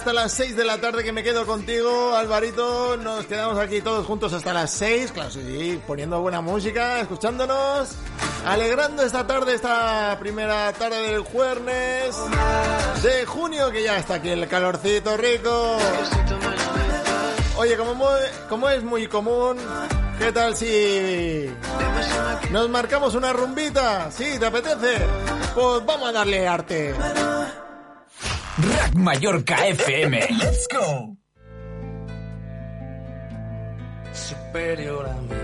hasta 0.00 0.14
las 0.14 0.32
6 0.32 0.56
de 0.56 0.64
la 0.64 0.78
tarde 0.78 1.04
que 1.04 1.12
me 1.12 1.22
quedo 1.22 1.44
contigo, 1.44 2.14
Alvarito. 2.14 2.96
Nos 2.96 3.26
quedamos 3.26 3.58
aquí 3.58 3.82
todos 3.82 4.06
juntos 4.06 4.32
hasta 4.32 4.54
las 4.54 4.70
6, 4.70 5.12
claro, 5.12 5.30
sí, 5.30 5.78
poniendo 5.86 6.18
buena 6.22 6.40
música, 6.40 7.00
escuchándonos, 7.00 7.90
alegrando 8.46 9.02
esta 9.02 9.26
tarde, 9.26 9.52
esta 9.52 10.16
primera 10.18 10.72
tarde 10.72 11.02
del 11.02 11.20
jueves 11.20 12.16
de 13.02 13.26
junio, 13.26 13.70
que 13.70 13.82
ya 13.82 13.98
está 13.98 14.14
aquí 14.14 14.30
el 14.30 14.48
calorcito 14.48 15.18
rico. 15.18 15.76
Oye, 17.58 17.76
como, 17.76 18.08
como 18.48 18.70
es 18.70 18.82
muy 18.82 19.06
común, 19.06 19.58
¿qué 20.18 20.32
tal 20.32 20.56
si 20.56 21.50
nos 22.50 22.70
marcamos 22.70 23.14
una 23.14 23.34
rumbita? 23.34 24.10
¿Sí? 24.10 24.38
¿Te 24.38 24.46
apetece? 24.46 24.96
Pues 25.54 25.84
vamos 25.84 26.08
a 26.08 26.12
darle 26.12 26.48
arte. 26.48 26.94
Rack 28.60 28.94
Mallorca 28.94 29.56
FM. 29.68 30.20
Let's 30.36 30.68
go. 30.68 31.16
Superior 34.12 35.06
a 35.06 35.20
mí 35.22 35.40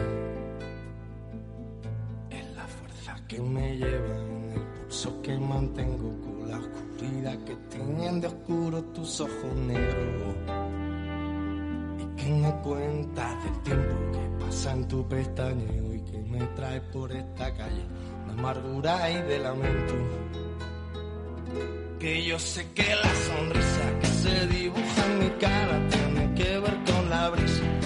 es 2.30 2.44
la 2.54 2.66
fuerza 2.66 3.16
que 3.26 3.40
me 3.40 3.76
lleva 3.78 4.16
en 4.18 4.52
el 4.52 4.60
pulso 4.60 5.22
que 5.22 5.38
mantengo 5.38 6.10
con 6.20 6.50
la 6.50 6.58
oscuridad 6.58 7.38
que 7.44 7.56
tienen 7.70 8.20
de 8.20 8.26
oscuro 8.26 8.82
tus 8.84 9.20
ojos 9.20 9.54
negros. 9.66 10.36
Y 11.98 12.16
que 12.16 12.30
me 12.32 12.52
cuentas 12.62 13.44
del 13.44 13.62
tiempo 13.62 13.94
que 14.12 14.44
pasa 14.44 14.72
en 14.72 14.88
tu 14.88 15.08
pestañeo 15.08 15.94
y 15.94 16.00
que 16.02 16.18
me 16.18 16.44
trae 16.54 16.80
por 16.92 17.12
esta 17.12 17.54
calle 17.54 17.84
de 18.26 18.32
amargura 18.32 19.10
y 19.10 19.22
de 19.22 19.38
lamento 19.38 19.94
que 21.98 22.24
yo 22.24 22.38
sé 22.38 22.66
que 22.74 22.94
la 22.94 23.14
sonrisa 23.14 23.98
que 24.00 24.06
se 24.06 24.46
dibuja 24.48 25.06
en 25.06 25.18
mi 25.18 25.30
cara 25.40 25.88
tiene 25.88 26.34
que 26.34 26.58
ver 26.58 26.76
con 26.84 27.10
la 27.10 27.30
brisa. 27.30 27.85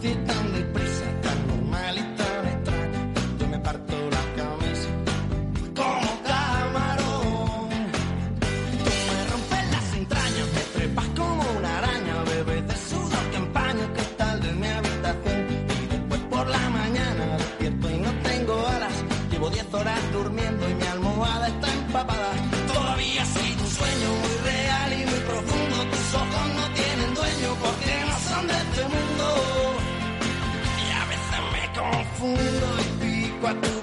The. 0.00 0.37
profundo 32.18 32.66
y 32.80 33.30
pico 33.30 33.77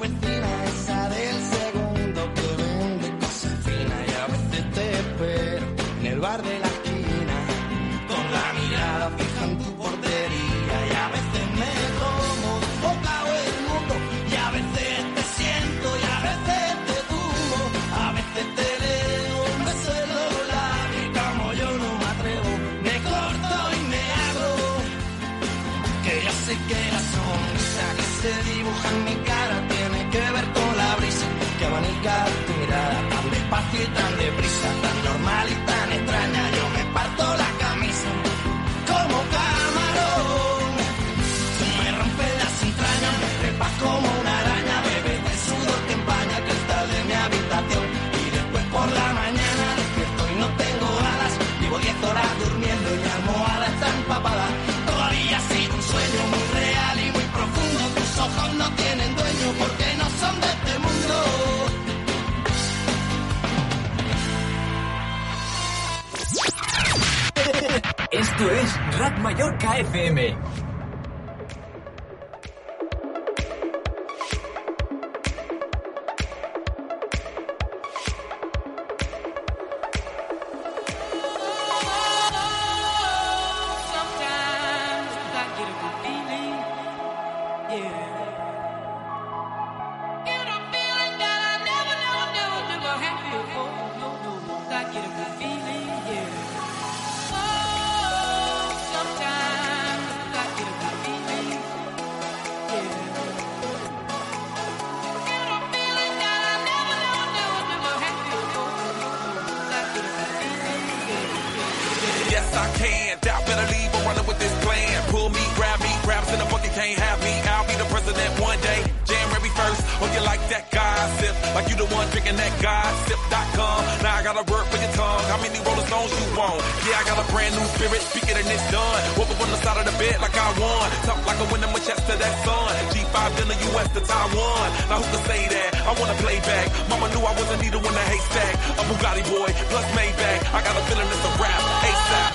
Brand 127.46 127.62
new 127.62 127.70
spirit, 127.78 128.02
speak 128.02 128.26
it 128.26 128.41
and 128.41 128.50
it's 128.50 128.72
done. 128.74 129.02
Woke 129.22 129.30
up 129.30 129.38
on 129.38 129.52
the 129.54 129.60
side 129.62 129.78
of 129.78 129.86
the 129.86 129.93
bed 130.02 130.18
like 130.18 130.34
I 130.34 130.50
won. 130.58 130.89
Talk 131.06 131.22
like 131.30 131.38
a 131.38 131.46
winner, 131.54 131.70
Manchester, 131.70 132.18
that 132.18 132.34
sun. 132.41 132.74
G5 132.89 133.18
in 133.38 133.48
the 133.54 133.58
US 133.70 133.86
to 133.93 134.02
Taiwan. 134.02 134.68
Now 134.89 134.98
who 134.98 135.06
can 135.14 135.22
say 135.30 135.46
that? 135.54 135.78
I 135.86 135.93
wanna 135.93 136.18
play 136.26 136.41
back. 136.41 136.74
Mama 136.89 137.06
knew 137.14 137.22
I 137.22 137.38
was 137.38 137.46
a 137.54 137.58
needle 137.62 137.86
in 137.86 137.93
the 137.93 138.06
haystack. 138.10 138.54
A 138.82 138.84
Bugatti 138.89 139.22
boy, 139.30 139.54
plus 139.70 139.86
Maybach. 139.93 140.41
I 140.58 140.60
got 140.66 140.74
a 140.74 140.82
feeling 140.89 141.06
it's 141.06 141.22
a 141.22 141.32
rap, 141.38 141.62
ASAP. 141.86 142.34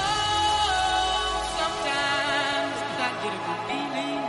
Sometimes 1.58 2.78
I 3.02 3.10
get 3.18 3.34
a 3.34 3.40
good 3.50 3.60
feeling, 3.66 4.22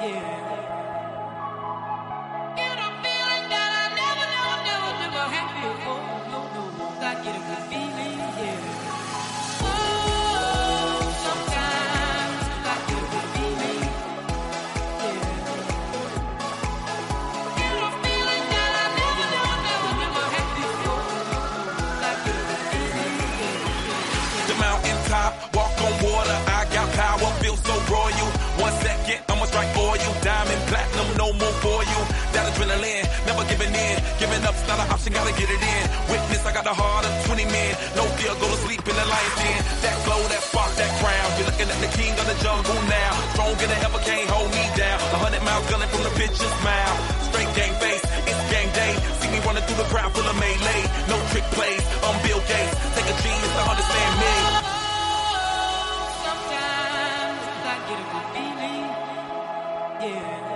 yeah. 0.00 0.35
No 31.26 31.32
more 31.42 31.56
for 31.58 31.82
you. 31.82 32.00
That 32.30 32.46
adrenaline, 32.54 33.06
never 33.26 33.42
giving 33.50 33.74
in. 33.74 33.96
Giving 34.22 34.42
up's 34.46 34.62
not 34.70 34.78
an 34.78 34.86
option, 34.94 35.10
gotta 35.10 35.34
get 35.34 35.50
it 35.50 35.58
in. 35.58 35.84
Witness, 36.06 36.46
I 36.46 36.52
got 36.54 36.62
the 36.62 36.74
heart 36.74 37.02
of 37.02 37.12
20 37.26 37.44
men. 37.50 37.72
No 37.98 38.06
fear, 38.14 38.30
go 38.38 38.46
to 38.46 38.58
sleep 38.62 38.82
in 38.86 38.94
the 38.94 39.06
lion's 39.06 39.36
den. 39.42 39.60
That 39.82 39.96
glow, 40.06 40.22
that 40.30 40.42
spark, 40.46 40.70
that 40.78 40.92
crown. 41.02 41.28
You're 41.34 41.50
looking 41.50 41.66
at 41.66 41.80
the 41.82 41.90
king 41.98 42.14
of 42.14 42.26
the 42.30 42.36
jungle 42.38 42.78
now. 42.86 43.10
Stronger 43.34 43.66
than 43.66 43.80
ever, 43.82 44.00
can't 44.06 44.28
hold 44.30 44.50
me 44.54 44.64
down. 44.78 44.98
A 45.02 45.18
hundred 45.18 45.42
miles 45.42 45.66
gunning 45.66 45.90
from 45.90 46.02
the 46.06 46.14
picture 46.14 46.50
smile. 46.62 46.94
Straight 47.26 47.50
game 47.58 47.74
face, 47.82 48.04
it's 48.30 48.42
game 48.54 48.70
day. 48.70 48.92
See 49.18 49.30
me 49.34 49.38
running 49.42 49.64
through 49.66 49.80
the 49.82 49.88
crowd 49.90 50.10
full 50.14 50.26
of 50.30 50.36
melee. 50.38 50.82
No 51.10 51.16
trick 51.34 51.46
plays, 51.58 51.82
I'm 52.06 52.16
Bill 52.22 52.42
Gates. 52.46 52.74
Take 52.94 53.08
a 53.10 53.16
genius 53.18 53.52
to 53.58 53.62
understand 53.66 54.14
me. 54.22 54.34
Yeah. 59.96 60.55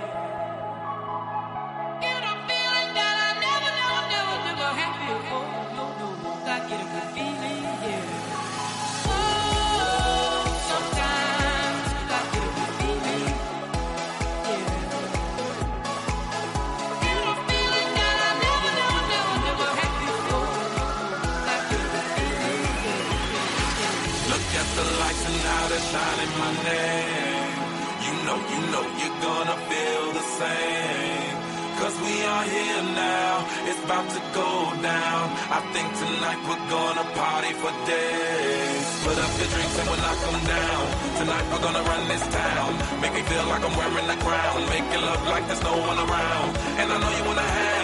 My 26.41 26.51
name. 26.69 27.57
You 28.05 28.13
know, 28.25 28.37
you 28.51 28.59
know 28.73 28.83
you're 28.99 29.19
gonna 29.27 29.57
feel 29.69 30.05
the 30.19 30.25
same. 30.41 31.33
Cause 31.79 31.95
we 32.05 32.15
are 32.33 32.45
here 32.55 32.83
now, 33.09 33.31
it's 33.69 33.81
about 33.87 34.07
to 34.15 34.21
go 34.41 34.51
down. 34.93 35.23
I 35.57 35.59
think 35.73 35.87
tonight 36.03 36.39
we're 36.47 36.65
gonna 36.75 37.05
party 37.21 37.53
for 37.61 37.73
days. 37.93 38.85
Put 39.05 39.17
up 39.25 39.31
your 39.39 39.49
drinks 39.53 39.75
and 39.79 39.87
we'll 39.89 40.01
knock 40.05 40.19
'em 40.29 40.39
down. 40.57 40.83
Tonight 41.21 41.45
we're 41.51 41.63
gonna 41.67 41.85
run 41.91 42.03
this 42.13 42.25
town. 42.41 42.69
Make 43.01 43.13
me 43.17 43.23
feel 43.31 43.45
like 43.51 43.63
I'm 43.67 43.75
wearing 43.81 44.07
the 44.13 44.19
crown. 44.25 44.57
Make 44.75 44.87
it 44.97 45.03
look 45.09 45.23
like 45.33 45.45
there's 45.49 45.65
no 45.71 45.75
one 45.89 45.99
around. 46.05 46.49
And 46.79 46.87
I 46.93 46.95
know 47.01 47.11
you 47.17 47.23
wanna 47.29 47.47
have 47.57 47.80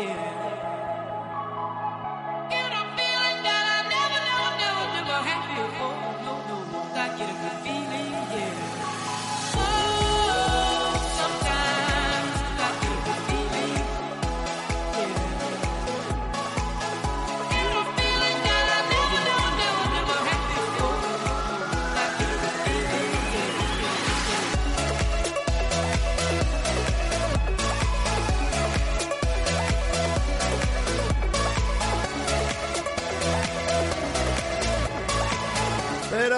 Yeah. 0.00 0.29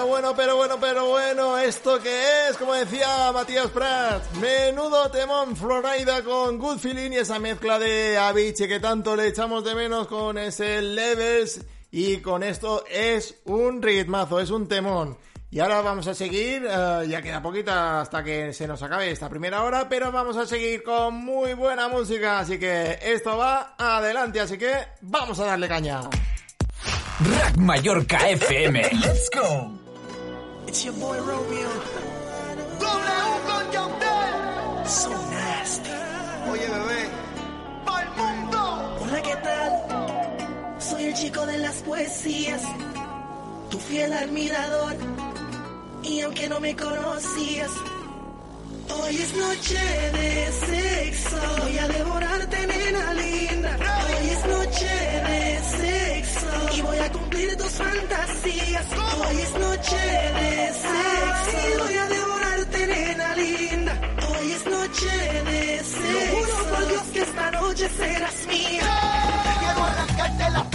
Pero 0.03 0.11
bueno, 0.11 0.35
pero 0.35 0.55
bueno, 0.57 0.77
pero 0.81 1.07
bueno, 1.07 1.57
¿esto 1.57 1.97
qué 2.03 2.49
es? 2.49 2.57
Como 2.57 2.73
decía 2.73 3.31
Matías 3.31 3.67
Prats, 3.67 4.35
menudo 4.35 5.09
temón 5.09 5.55
Florida 5.55 6.21
con 6.25 6.57
Good 6.57 6.79
Feeling 6.79 7.11
y 7.13 7.15
esa 7.19 7.39
mezcla 7.39 7.79
de 7.79 8.17
Avicii 8.17 8.67
que 8.67 8.81
tanto 8.81 9.15
le 9.15 9.27
echamos 9.27 9.63
de 9.63 9.75
menos 9.75 10.07
con 10.07 10.37
ese 10.37 10.81
Levels 10.81 11.61
y 11.89 12.17
con 12.17 12.43
esto 12.43 12.83
es 12.91 13.39
un 13.45 13.81
ritmazo, 13.81 14.41
es 14.41 14.49
un 14.49 14.67
temón. 14.67 15.17
Y 15.49 15.61
ahora 15.61 15.79
vamos 15.79 16.05
a 16.07 16.13
seguir, 16.13 16.67
eh, 16.69 17.05
ya 17.07 17.21
queda 17.21 17.41
poquita 17.41 18.01
hasta 18.01 18.25
que 18.25 18.51
se 18.51 18.67
nos 18.67 18.83
acabe 18.83 19.09
esta 19.09 19.29
primera 19.29 19.63
hora, 19.63 19.87
pero 19.87 20.11
vamos 20.11 20.35
a 20.35 20.45
seguir 20.45 20.83
con 20.83 21.15
muy 21.15 21.53
buena 21.53 21.87
música, 21.87 22.39
así 22.39 22.59
que 22.59 22.99
esto 23.01 23.37
va 23.37 23.75
adelante, 23.77 24.41
así 24.41 24.57
que 24.57 24.73
vamos 24.99 25.39
a 25.39 25.45
darle 25.45 25.69
caña. 25.69 26.01
Rack 27.21 27.55
Mallorca 27.55 28.29
FM. 28.31 28.81
Let's 28.99 29.29
go. 29.33 29.82
It's 30.73 30.85
your 30.85 30.95
boy 30.95 31.19
Romeo. 31.21 31.71
W 32.79 33.33
con. 33.73 34.85
So 34.87 35.11
nasty. 35.11 35.91
Oye, 36.49 36.67
bebé. 36.67 37.01
¡Pa'l 37.85 38.07
mundo! 38.17 38.61
Hola, 39.01 39.21
¿qué 39.21 39.35
tal? 39.35 39.71
Soy 40.79 41.03
el 41.03 41.13
chico 41.13 41.45
de 41.45 41.59
las 41.59 41.75
poesías, 41.83 42.63
tu 43.69 43.77
fiel 43.77 44.13
admirador. 44.13 44.95
Y 46.01 46.21
aunque 46.21 46.49
no 46.49 46.59
me 46.59 46.75
conocías, 46.75 47.71
hoy 48.97 49.15
es 49.15 49.31
noche 49.35 49.83
de 50.17 50.51
sexo. 50.53 51.37
Voy 51.61 51.77
a 51.77 51.87
devorarte, 51.87 52.65
nena 52.65 53.13
linda. 53.13 53.92
Fantasías. 57.73 58.85
Hoy 59.17 59.37
es 59.41 59.53
noche 59.59 59.95
de 59.95 60.73
sexo. 60.73 61.83
Voy 61.83 61.97
a 61.97 62.07
devorarte, 62.07 62.87
nena 62.87 63.35
linda. 63.35 63.93
Hoy 64.29 64.51
es 64.51 64.65
noche 64.65 65.43
de 65.49 65.83
sexo. 65.83 66.11
Lo 66.11 66.35
juro 66.35 66.69
por 66.69 66.87
Dios 66.87 67.03
que 67.13 67.21
esta 67.21 67.51
noche 67.51 67.89
serás 67.89 68.47
mía. 68.47 69.59
Quiero 69.59 69.83
arrancarte 69.83 70.49
la 70.51 70.69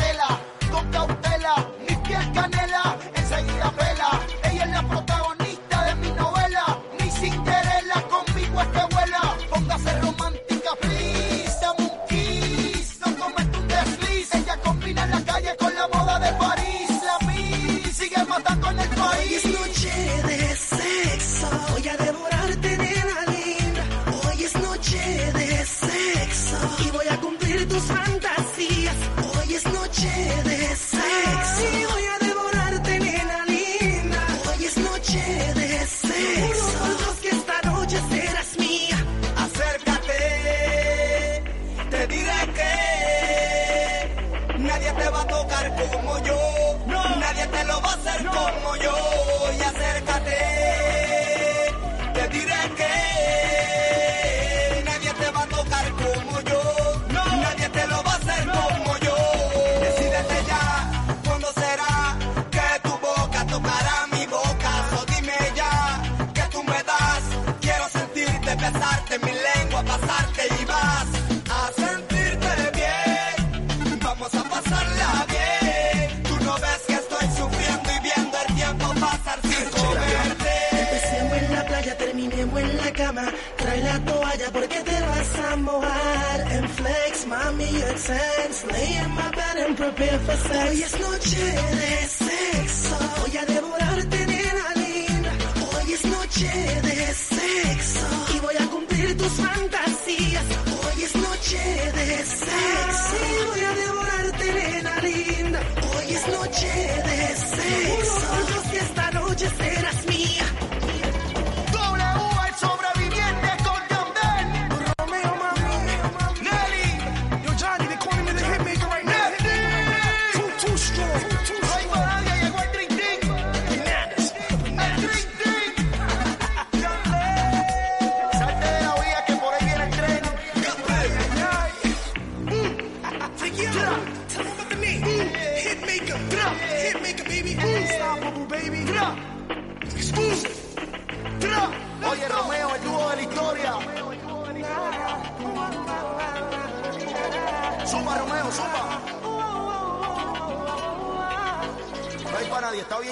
for 89.98 90.36
sex. 90.36 90.70
Hoy 90.70 90.82
es 90.82 91.00
noche 91.00 91.44
de 91.82 92.06
sexo. 92.06 92.98
Voy 93.20 93.36
a 93.36 93.44
devorarte, 93.46 94.26
nena 94.26 94.74
linda. 94.76 95.32
Hoy 95.74 95.92
es 95.92 96.04
noche 96.04 96.50
de 96.82 97.14
sexo. 97.14 98.06
Y 98.34 98.38
voy 98.38 98.54
a 98.56 98.66
cumplir 98.70 99.16
tus 99.16 99.32
fantasías. 99.32 100.44
Hoy 100.84 101.02
es 101.02 101.16
noche 101.16 101.58
de 101.98 102.16
sexo. 102.24 103.16
Y 103.26 103.46
voy 103.48 103.60
a 103.60 103.74
devorarte, 103.74 104.52
nena 104.52 105.00
linda. 105.00 105.60
Hoy 105.96 106.14
es 106.14 106.28
noche 106.28 106.72
de 107.08 107.36
sexo. 107.36 108.20
Dos, 108.48 108.72
y 108.72 108.76
esta 108.76 109.10
noche 109.10 109.48
serás 109.58 110.06
mía. 110.06 110.67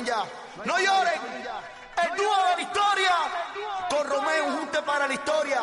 Ya. 0.07 0.25
No 0.65 0.79
lloren. 0.79 1.21
El 2.03 2.17
dúo 2.17 2.37
de 2.49 2.57
la 2.57 2.63
historia. 2.63 3.15
Con 3.91 4.07
Romeo, 4.09 4.47
un 4.47 4.57
junte 4.59 4.83
para 4.83 5.07
la 5.09 5.15
historia. 5.15 5.61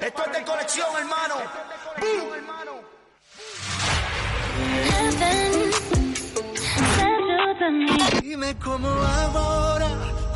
Esto 0.00 0.24
es 0.26 0.32
de 0.32 0.44
colección, 0.44 0.88
hermano. 0.98 1.34
¡Bum! 2.00 2.46
Dime 8.22 8.54
cómo 8.62 8.88
ahora, 8.88 9.88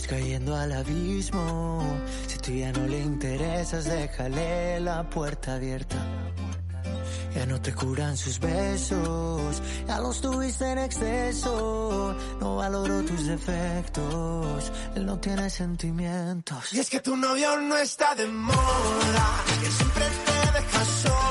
cayendo 0.09 0.55
al 0.55 0.71
abismo. 0.71 1.83
Si 2.27 2.37
tú 2.39 2.51
ya 2.51 2.71
no 2.71 2.87
le 2.87 2.99
interesas, 2.99 3.85
déjale 3.85 4.79
la 4.79 5.07
puerta 5.07 5.55
abierta. 5.55 5.97
Ya 7.35 7.45
no 7.45 7.61
te 7.61 7.71
curan 7.73 8.17
sus 8.17 8.39
besos, 8.39 9.61
ya 9.87 9.99
los 9.99 10.19
tuviste 10.19 10.71
en 10.71 10.79
exceso. 10.79 12.15
No 12.41 12.55
valoró 12.55 13.03
tus 13.03 13.27
defectos, 13.27 14.71
él 14.95 15.05
no 15.05 15.19
tiene 15.19 15.47
sentimientos. 15.49 16.73
Y 16.73 16.79
es 16.79 16.89
que 16.89 17.01
tu 17.01 17.15
novio 17.15 17.55
no 17.57 17.77
está 17.77 18.15
de 18.15 18.25
moda, 18.25 19.43
que 19.61 19.69
siempre 19.69 20.05
te 20.25 20.59
deja 20.59 20.85
sola. 20.85 21.28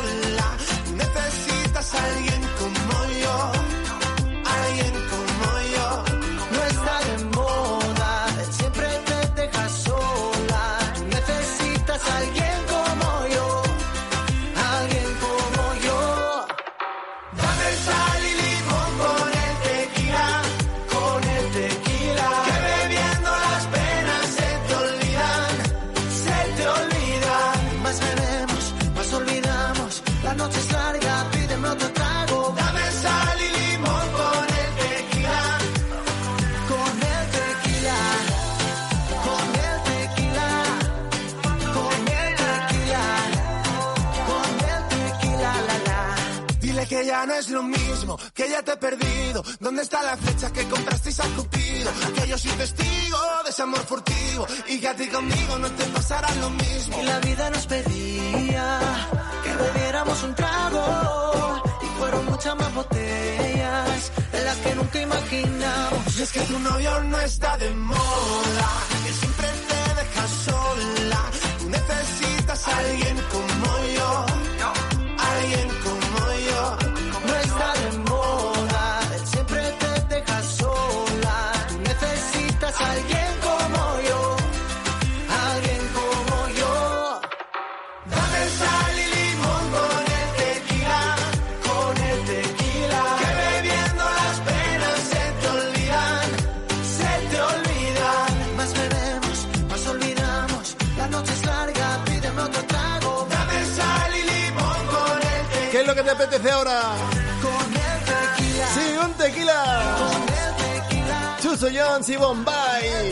Bombay. 112.38 113.10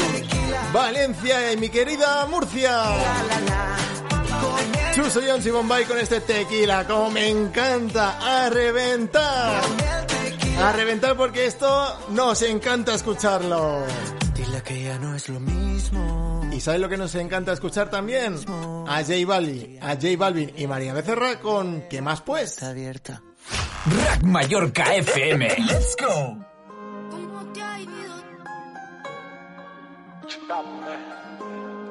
Valencia 0.73 1.53
y 1.53 1.57
mi 1.57 1.69
querida 1.69 2.27
Murcia. 2.27 2.83
Chuso 4.95 5.21
Jones 5.27 5.47
y 5.47 5.51
Bombay 5.51 5.85
con 5.85 5.99
este 5.99 6.21
tequila. 6.21 6.87
Como 6.87 7.11
me 7.11 7.29
encanta. 7.29 8.45
A 8.45 8.51
reventar. 8.51 9.63
A 10.63 10.73
reventar 10.73 11.17
porque 11.17 11.47
esto 11.47 11.99
nos 12.11 12.43
encanta 12.43 12.95
escucharlo. 12.95 13.85
Dile 14.35 14.63
que 14.63 14.83
ya 14.83 14.99
no 14.99 15.15
es 15.15 15.29
lo 15.29 15.41
mismo. 15.41 16.49
¿Y 16.53 16.61
sabes 16.61 16.81
lo 16.81 16.89
que 16.89 16.97
nos 16.97 17.15
encanta 17.15 17.53
escuchar 17.53 17.91
también? 17.91 18.37
A 18.89 19.03
J 19.03 19.27
Balvin, 19.27 19.79
a 19.83 19.95
J 19.95 20.09
Balvin 20.17 20.53
y 20.57 20.67
María 20.67 20.95
Becerra 20.95 21.39
con 21.39 21.83
¿Qué 21.91 22.01
más 22.01 22.23
pues? 22.23 22.53
Está 22.53 22.71
abierta. 22.71 23.23
Rack 23.87 24.23
Mallorca 24.23 24.95
FM. 24.95 25.49
Let's 25.59 25.97
go. 26.01 26.56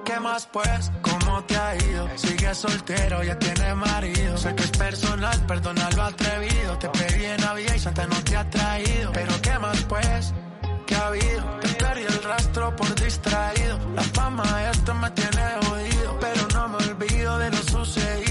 ¿Qué 0.06 0.20
más 0.20 0.47
pues? 0.47 0.91
¿Cómo 1.01 1.43
te 1.43 1.58
ha 1.58 1.76
ido? 1.76 2.08
Sigue 2.16 2.53
soltero, 2.56 3.22
ya 3.24 3.38
tiene 3.38 3.76
marido. 3.76 4.38
Sé 4.38 4.56
que 4.56 4.64
es 4.64 4.72
personal, 4.72 5.45
perdona 5.45 5.89
lo 5.91 6.03
atrevido. 6.03 6.78
Te 6.78 6.88
pedí 6.89 7.26
en 7.26 7.41
Navidad 7.41 7.76
y 7.76 7.80
Santa 7.80 8.08
no 8.08 8.16
te 8.24 8.38
ha 8.38 8.49
traído. 8.49 9.12
Pero 9.12 9.41
¿qué 9.41 9.60
más 9.60 9.84
pues? 9.84 10.34
¿Qué 10.86 10.95
ha 10.95 11.08
habido? 11.08 11.43
Te 11.62 11.68
perdí 11.70 12.03
el 12.03 12.24
rastro 12.24 12.76
por 12.76 12.95
distraído. 12.95 13.80
La 13.93 14.03
fama 14.03 14.43
de 14.58 14.72
esto 14.72 14.93
me 14.93 15.12
tiene 15.12 15.43
jodido. 15.66 16.20
Pero 16.22 16.47
no 16.53 16.68
me 16.70 16.78
olvido 16.78 17.38
de 17.39 17.51
lo 17.51 17.58
sucedido. 17.58 18.25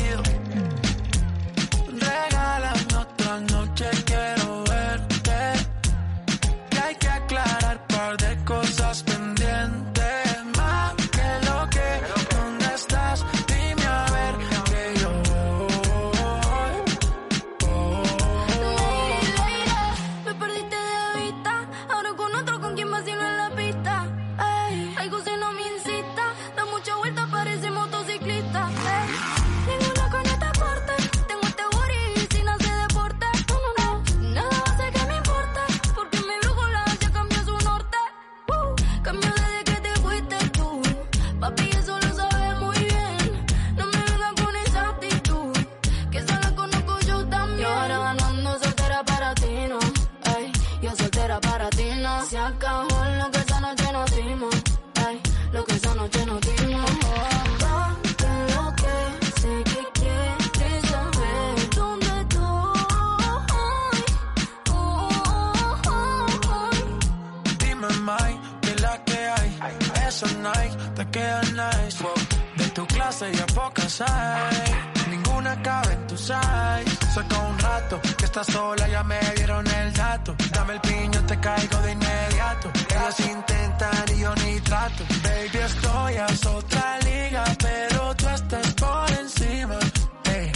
lo 52.50 53.30
que 53.30 53.38
esa 53.38 53.60
noche 53.60 53.92
nos 53.92 54.16
dimos. 54.16 54.54
Ay, 55.06 55.20
lo 55.52 55.64
que 55.64 55.74
esa 55.74 55.94
noche 55.94 56.26
nos 56.26 56.40
dimos. 56.40 56.90
lo 58.54 58.74
que 58.76 58.94
sé 59.40 59.64
que 59.64 59.82
quieres 59.94 60.90
saber 60.90 61.70
dónde 61.74 62.06
estoy. 62.20 62.84
Dime, 67.58 67.88
Mike, 68.08 68.40
que 68.60 68.74
la 68.82 69.04
que 69.04 69.18
hay. 69.36 69.58
Esa 70.06 70.26
night 70.42 70.72
te 70.96 71.08
queda 71.10 71.40
nice. 71.42 72.04
De 72.56 72.68
tu 72.70 72.86
clase 72.86 73.32
ya 73.32 73.46
pocas 73.46 74.02
hay. 74.02 74.74
Ninguna 75.08 75.62
cabe 75.62 75.94
en 75.94 76.06
tu 76.06 76.16
size. 76.16 76.34
Saca 77.14 77.38
un 77.38 77.63
rato 77.84 78.00
que 78.16 78.24
estás 78.24 78.46
sola, 78.46 78.88
ya 78.88 79.02
me 79.04 79.20
dieron 79.36 79.66
el 79.66 79.92
dato. 79.92 80.34
Dame 80.52 80.74
el 80.74 80.80
piño, 80.80 81.26
te 81.26 81.38
caigo 81.40 81.78
de 81.78 81.92
inmediato. 81.92 82.70
Ellos 82.94 83.20
intentan 83.20 84.04
y 84.14 84.20
yo 84.20 84.34
ni 84.36 84.60
trato. 84.60 85.04
Baby, 85.22 85.58
estoy 85.64 86.16
a 86.16 86.26
otra 86.56 86.98
liga, 87.00 87.44
pero 87.58 88.14
tú 88.16 88.28
estás 88.28 88.72
por 88.74 89.10
encima. 89.20 89.78
Ey, 90.24 90.52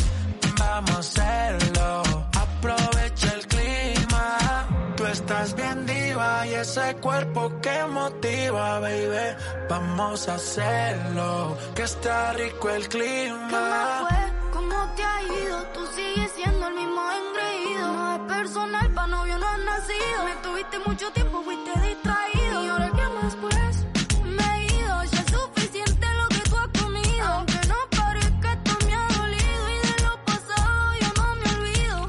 vamos 0.58 0.90
a 0.90 0.98
hacerlo. 0.98 2.02
Aprovecha 2.44 3.32
el 3.34 3.46
clima. 3.46 4.66
Tú 4.96 5.06
estás 5.06 5.54
bien 5.54 5.86
diva 5.86 6.46
y 6.46 6.54
ese 6.54 6.96
cuerpo 6.96 7.52
que 7.60 7.84
motiva, 7.84 8.80
baby. 8.80 9.36
Vamos 9.68 10.28
a 10.28 10.34
hacerlo. 10.34 11.56
Que 11.74 11.82
está 11.82 12.32
rico 12.32 12.70
el 12.70 12.88
clima. 12.88 13.48
¿Qué 13.50 14.14
fue? 14.14 14.50
¿Cómo 14.52 14.94
te 14.96 15.02
ha 15.02 15.22
ido? 15.22 15.62
Tú 15.74 15.86
sigues 15.94 16.27
el 16.50 16.74
mismo 16.74 17.02
engreído. 17.20 17.92
No 17.92 18.14
es 18.14 18.20
personal, 18.36 18.90
pa' 18.92 19.06
novio 19.06 19.38
no 19.38 19.46
has 19.46 19.58
nacido. 19.58 20.24
Me 20.24 20.34
tuviste 20.42 20.78
mucho 20.86 21.10
tiempo, 21.12 21.42
fuiste 21.42 21.72
distraído. 21.80 22.64
¿Y 22.64 22.68
ahora 22.68 22.90
qué 22.96 23.06
más 23.20 23.36
pues? 23.36 23.86
Me 24.24 24.44
he 24.56 24.64
ido, 24.78 25.04
ya 25.04 25.20
es 25.20 25.30
suficiente 25.32 26.06
lo 26.20 26.28
que 26.28 26.40
tú 26.48 26.56
has 26.56 26.82
comido. 26.82 27.26
Aunque 27.26 27.60
no 27.68 27.76
parezca, 27.96 28.52
esto 28.52 28.86
me 28.86 28.94
ha 28.94 29.06
dolido. 29.18 29.62
Y 29.74 29.78
de 29.86 29.96
lo 30.06 30.14
pasado 30.24 30.94
ya 31.00 31.12
no 31.18 31.26
me 31.40 31.46
olvido. 31.56 32.08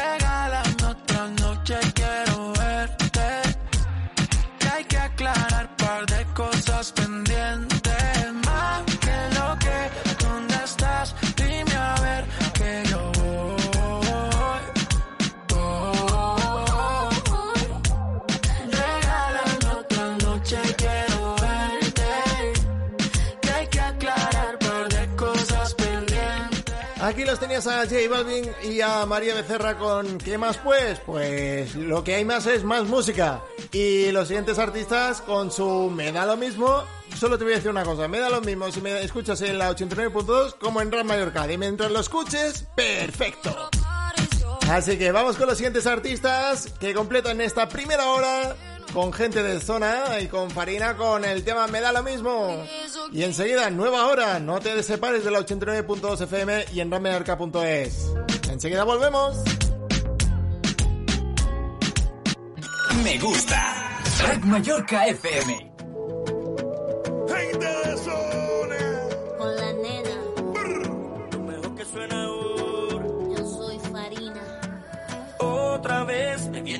Regálame 0.00 0.84
otra 0.94 1.22
noche, 1.42 1.76
quiero 1.94 2.52
verte. 2.52 3.26
Que 4.58 4.68
hay 4.68 4.84
que 4.84 4.98
aclarar 4.98 5.76
par 5.76 6.06
de 6.06 6.24
cosas 6.34 6.92
pendientes. 6.92 7.27
Los 27.38 27.46
tenías 27.46 27.66
a 27.68 27.84
J 27.84 27.96
Balvin 28.10 28.50
y 28.64 28.80
a 28.80 29.06
María 29.06 29.32
Becerra 29.32 29.78
con 29.78 30.18
¿Qué 30.18 30.36
más 30.36 30.56
pues? 30.56 30.98
Pues 31.06 31.76
lo 31.76 32.02
que 32.02 32.16
hay 32.16 32.24
más 32.24 32.46
es 32.46 32.64
más 32.64 32.82
música. 32.82 33.44
Y 33.70 34.10
los 34.10 34.26
siguientes 34.26 34.58
artistas 34.58 35.20
con 35.20 35.52
su 35.52 35.88
Me 35.88 36.10
da 36.10 36.26
lo 36.26 36.36
mismo. 36.36 36.82
Solo 37.16 37.38
te 37.38 37.44
voy 37.44 37.52
a 37.52 37.56
decir 37.56 37.70
una 37.70 37.84
cosa, 37.84 38.08
me 38.08 38.18
da 38.18 38.28
lo 38.28 38.40
mismo 38.40 38.72
si 38.72 38.80
me 38.80 39.04
escuchas 39.04 39.40
en 39.42 39.56
la 39.56 39.70
89.2 39.70 40.56
como 40.58 40.80
en 40.80 40.90
Ram 40.90 41.06
Mallorca. 41.06 41.50
Y 41.50 41.56
mientras 41.56 41.92
lo 41.92 42.00
escuches, 42.00 42.66
perfecto. 42.74 43.70
Así 44.68 44.98
que 44.98 45.12
vamos 45.12 45.36
con 45.36 45.46
los 45.46 45.58
siguientes 45.58 45.86
artistas 45.86 46.72
que 46.80 46.92
completan 46.92 47.40
esta 47.40 47.68
primera 47.68 48.08
hora 48.08 48.56
con 48.92 49.12
gente 49.12 49.42
de 49.42 49.60
zona 49.60 50.20
y 50.20 50.26
con 50.26 50.50
Farina 50.50 50.96
con 50.96 51.24
el 51.24 51.44
tema 51.44 51.66
Me 51.66 51.80
da 51.80 51.92
lo 51.92 52.02
mismo. 52.02 52.64
Y 53.12 53.22
enseguida, 53.22 53.70
nueva 53.70 54.06
hora, 54.06 54.38
no 54.38 54.60
te 54.60 54.82
separes 54.82 55.24
de 55.24 55.30
la 55.30 55.40
89.2 55.40 56.22
FM 56.22 56.64
y 56.72 56.80
en 56.80 56.90
ramearca.es. 56.90 58.12
Enseguida 58.50 58.84
volvemos. 58.84 59.36
Me 63.02 63.18
gusta. 63.18 64.00
Red 64.26 64.42
Mallorca 64.44 65.06
FM. 65.06 65.57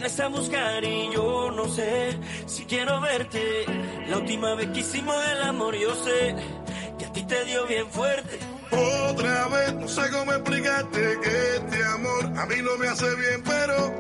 A 0.09 0.29
buscar 0.29 0.83
y 0.85 1.11
yo 1.13 1.51
no 1.51 1.69
sé 1.69 2.19
si 2.47 2.65
quiero 2.65 2.99
verte. 3.01 3.67
La 4.09 4.17
última 4.17 4.55
vez 4.55 4.69
que 4.69 4.81
hicimos 4.81 5.15
el 5.33 5.43
amor 5.43 5.77
yo 5.77 5.95
sé 6.03 6.35
que 6.99 7.05
a 7.05 7.13
ti 7.13 7.23
te 7.25 7.45
dio 7.45 7.67
bien 7.67 7.87
fuerte. 7.91 8.39
Otra 8.71 9.49
vez, 9.49 9.75
no 9.75 9.87
sé 9.87 10.11
cómo 10.11 10.33
explicarte 10.33 11.21
que 11.23 11.57
este 11.57 11.85
amor 11.85 12.25
a 12.39 12.47
mí 12.47 12.57
no 12.63 12.79
me 12.79 12.89
hace 12.89 13.15
bien, 13.17 13.43
pero 13.45 13.95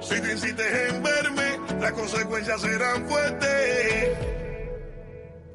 si 0.00 0.20
tú 0.20 0.26
insistes 0.26 0.90
en 0.90 1.02
verme, 1.02 1.60
las 1.80 1.92
consecuencias 1.92 2.60
serán 2.60 3.08
fuertes. 3.08 4.18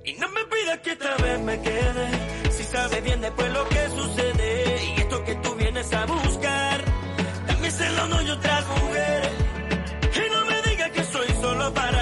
Y 0.05 0.13
no 0.13 0.29
me 0.29 0.45
pidas 0.45 0.79
que 0.79 0.91
esta 0.93 1.17
vez 1.17 1.39
me 1.41 1.61
quede, 1.61 2.49
si 2.49 2.63
sabes 2.63 3.03
bien 3.03 3.19
después 3.19 3.51
lo 3.51 3.67
que 3.67 3.89
sucede. 3.89 4.85
Y 4.95 5.01
esto 5.01 5.23
que 5.25 5.35
tú 5.35 5.53
vienes 5.55 5.93
a 5.93 6.05
buscar, 6.05 6.81
también 7.45 7.73
se 7.73 7.89
lo 7.89 8.07
doy 8.07 8.29
a 8.29 8.33
otras 8.33 8.67
mujeres. 8.67 9.40
Solo 11.61 11.73
para 11.75 12.00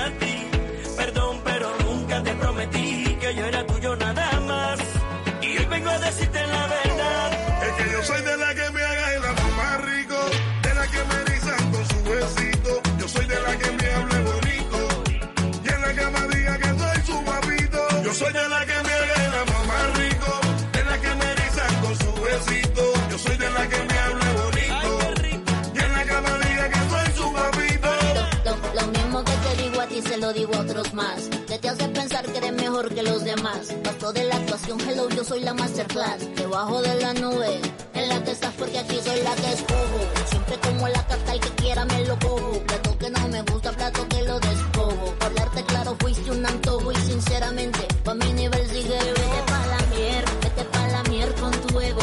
digo 30.33 30.53
a 30.55 30.59
otros 30.59 30.93
más. 30.93 31.29
Que 31.47 31.57
te 31.57 31.69
hace 31.69 31.87
pensar 31.89 32.25
que 32.25 32.37
eres 32.37 32.53
mejor 32.53 32.93
que 32.93 33.03
los 33.03 33.23
demás. 33.23 33.73
Paso 33.83 34.13
de 34.13 34.23
la 34.25 34.35
actuación, 34.35 34.79
hello, 34.81 35.09
yo 35.09 35.23
soy 35.23 35.41
la 35.41 35.53
masterclass. 35.53 36.35
Debajo 36.35 36.81
de 36.81 36.95
la 36.95 37.13
nube, 37.13 37.59
en 37.93 38.09
la 38.09 38.23
que 38.23 38.31
estás 38.31 38.53
porque 38.55 38.79
aquí 38.79 38.99
soy 39.03 39.21
la 39.21 39.35
que 39.35 39.53
escojo. 39.53 39.99
Siempre 40.29 40.59
como 40.59 40.87
la 40.87 41.07
carta, 41.07 41.33
el 41.33 41.39
que 41.39 41.49
quiera 41.61 41.85
me 41.85 42.05
lo 42.05 42.19
cojo. 42.19 42.51
Plato 42.67 42.97
que 42.97 43.09
no 43.09 43.27
me 43.27 43.41
gusta, 43.43 43.71
plato 43.71 44.07
que 44.07 44.23
lo 44.23 44.39
despojo. 44.39 45.15
Hablarte 45.21 45.63
claro, 45.63 45.95
fuiste 45.99 46.31
un 46.31 46.45
antojo 46.45 46.91
y 46.91 46.95
sinceramente, 46.95 47.79
pa' 48.03 48.13
mi 48.13 48.33
nivel 48.33 48.67
sigue. 48.69 48.97
Vete 48.97 49.41
pa' 49.47 49.65
la 49.67 49.95
mier, 49.95 50.25
vete 50.43 50.63
pa' 50.65 50.87
la 50.87 51.03
mier 51.03 51.33
con 51.35 51.51
tu 51.51 51.79
ego. 51.79 52.01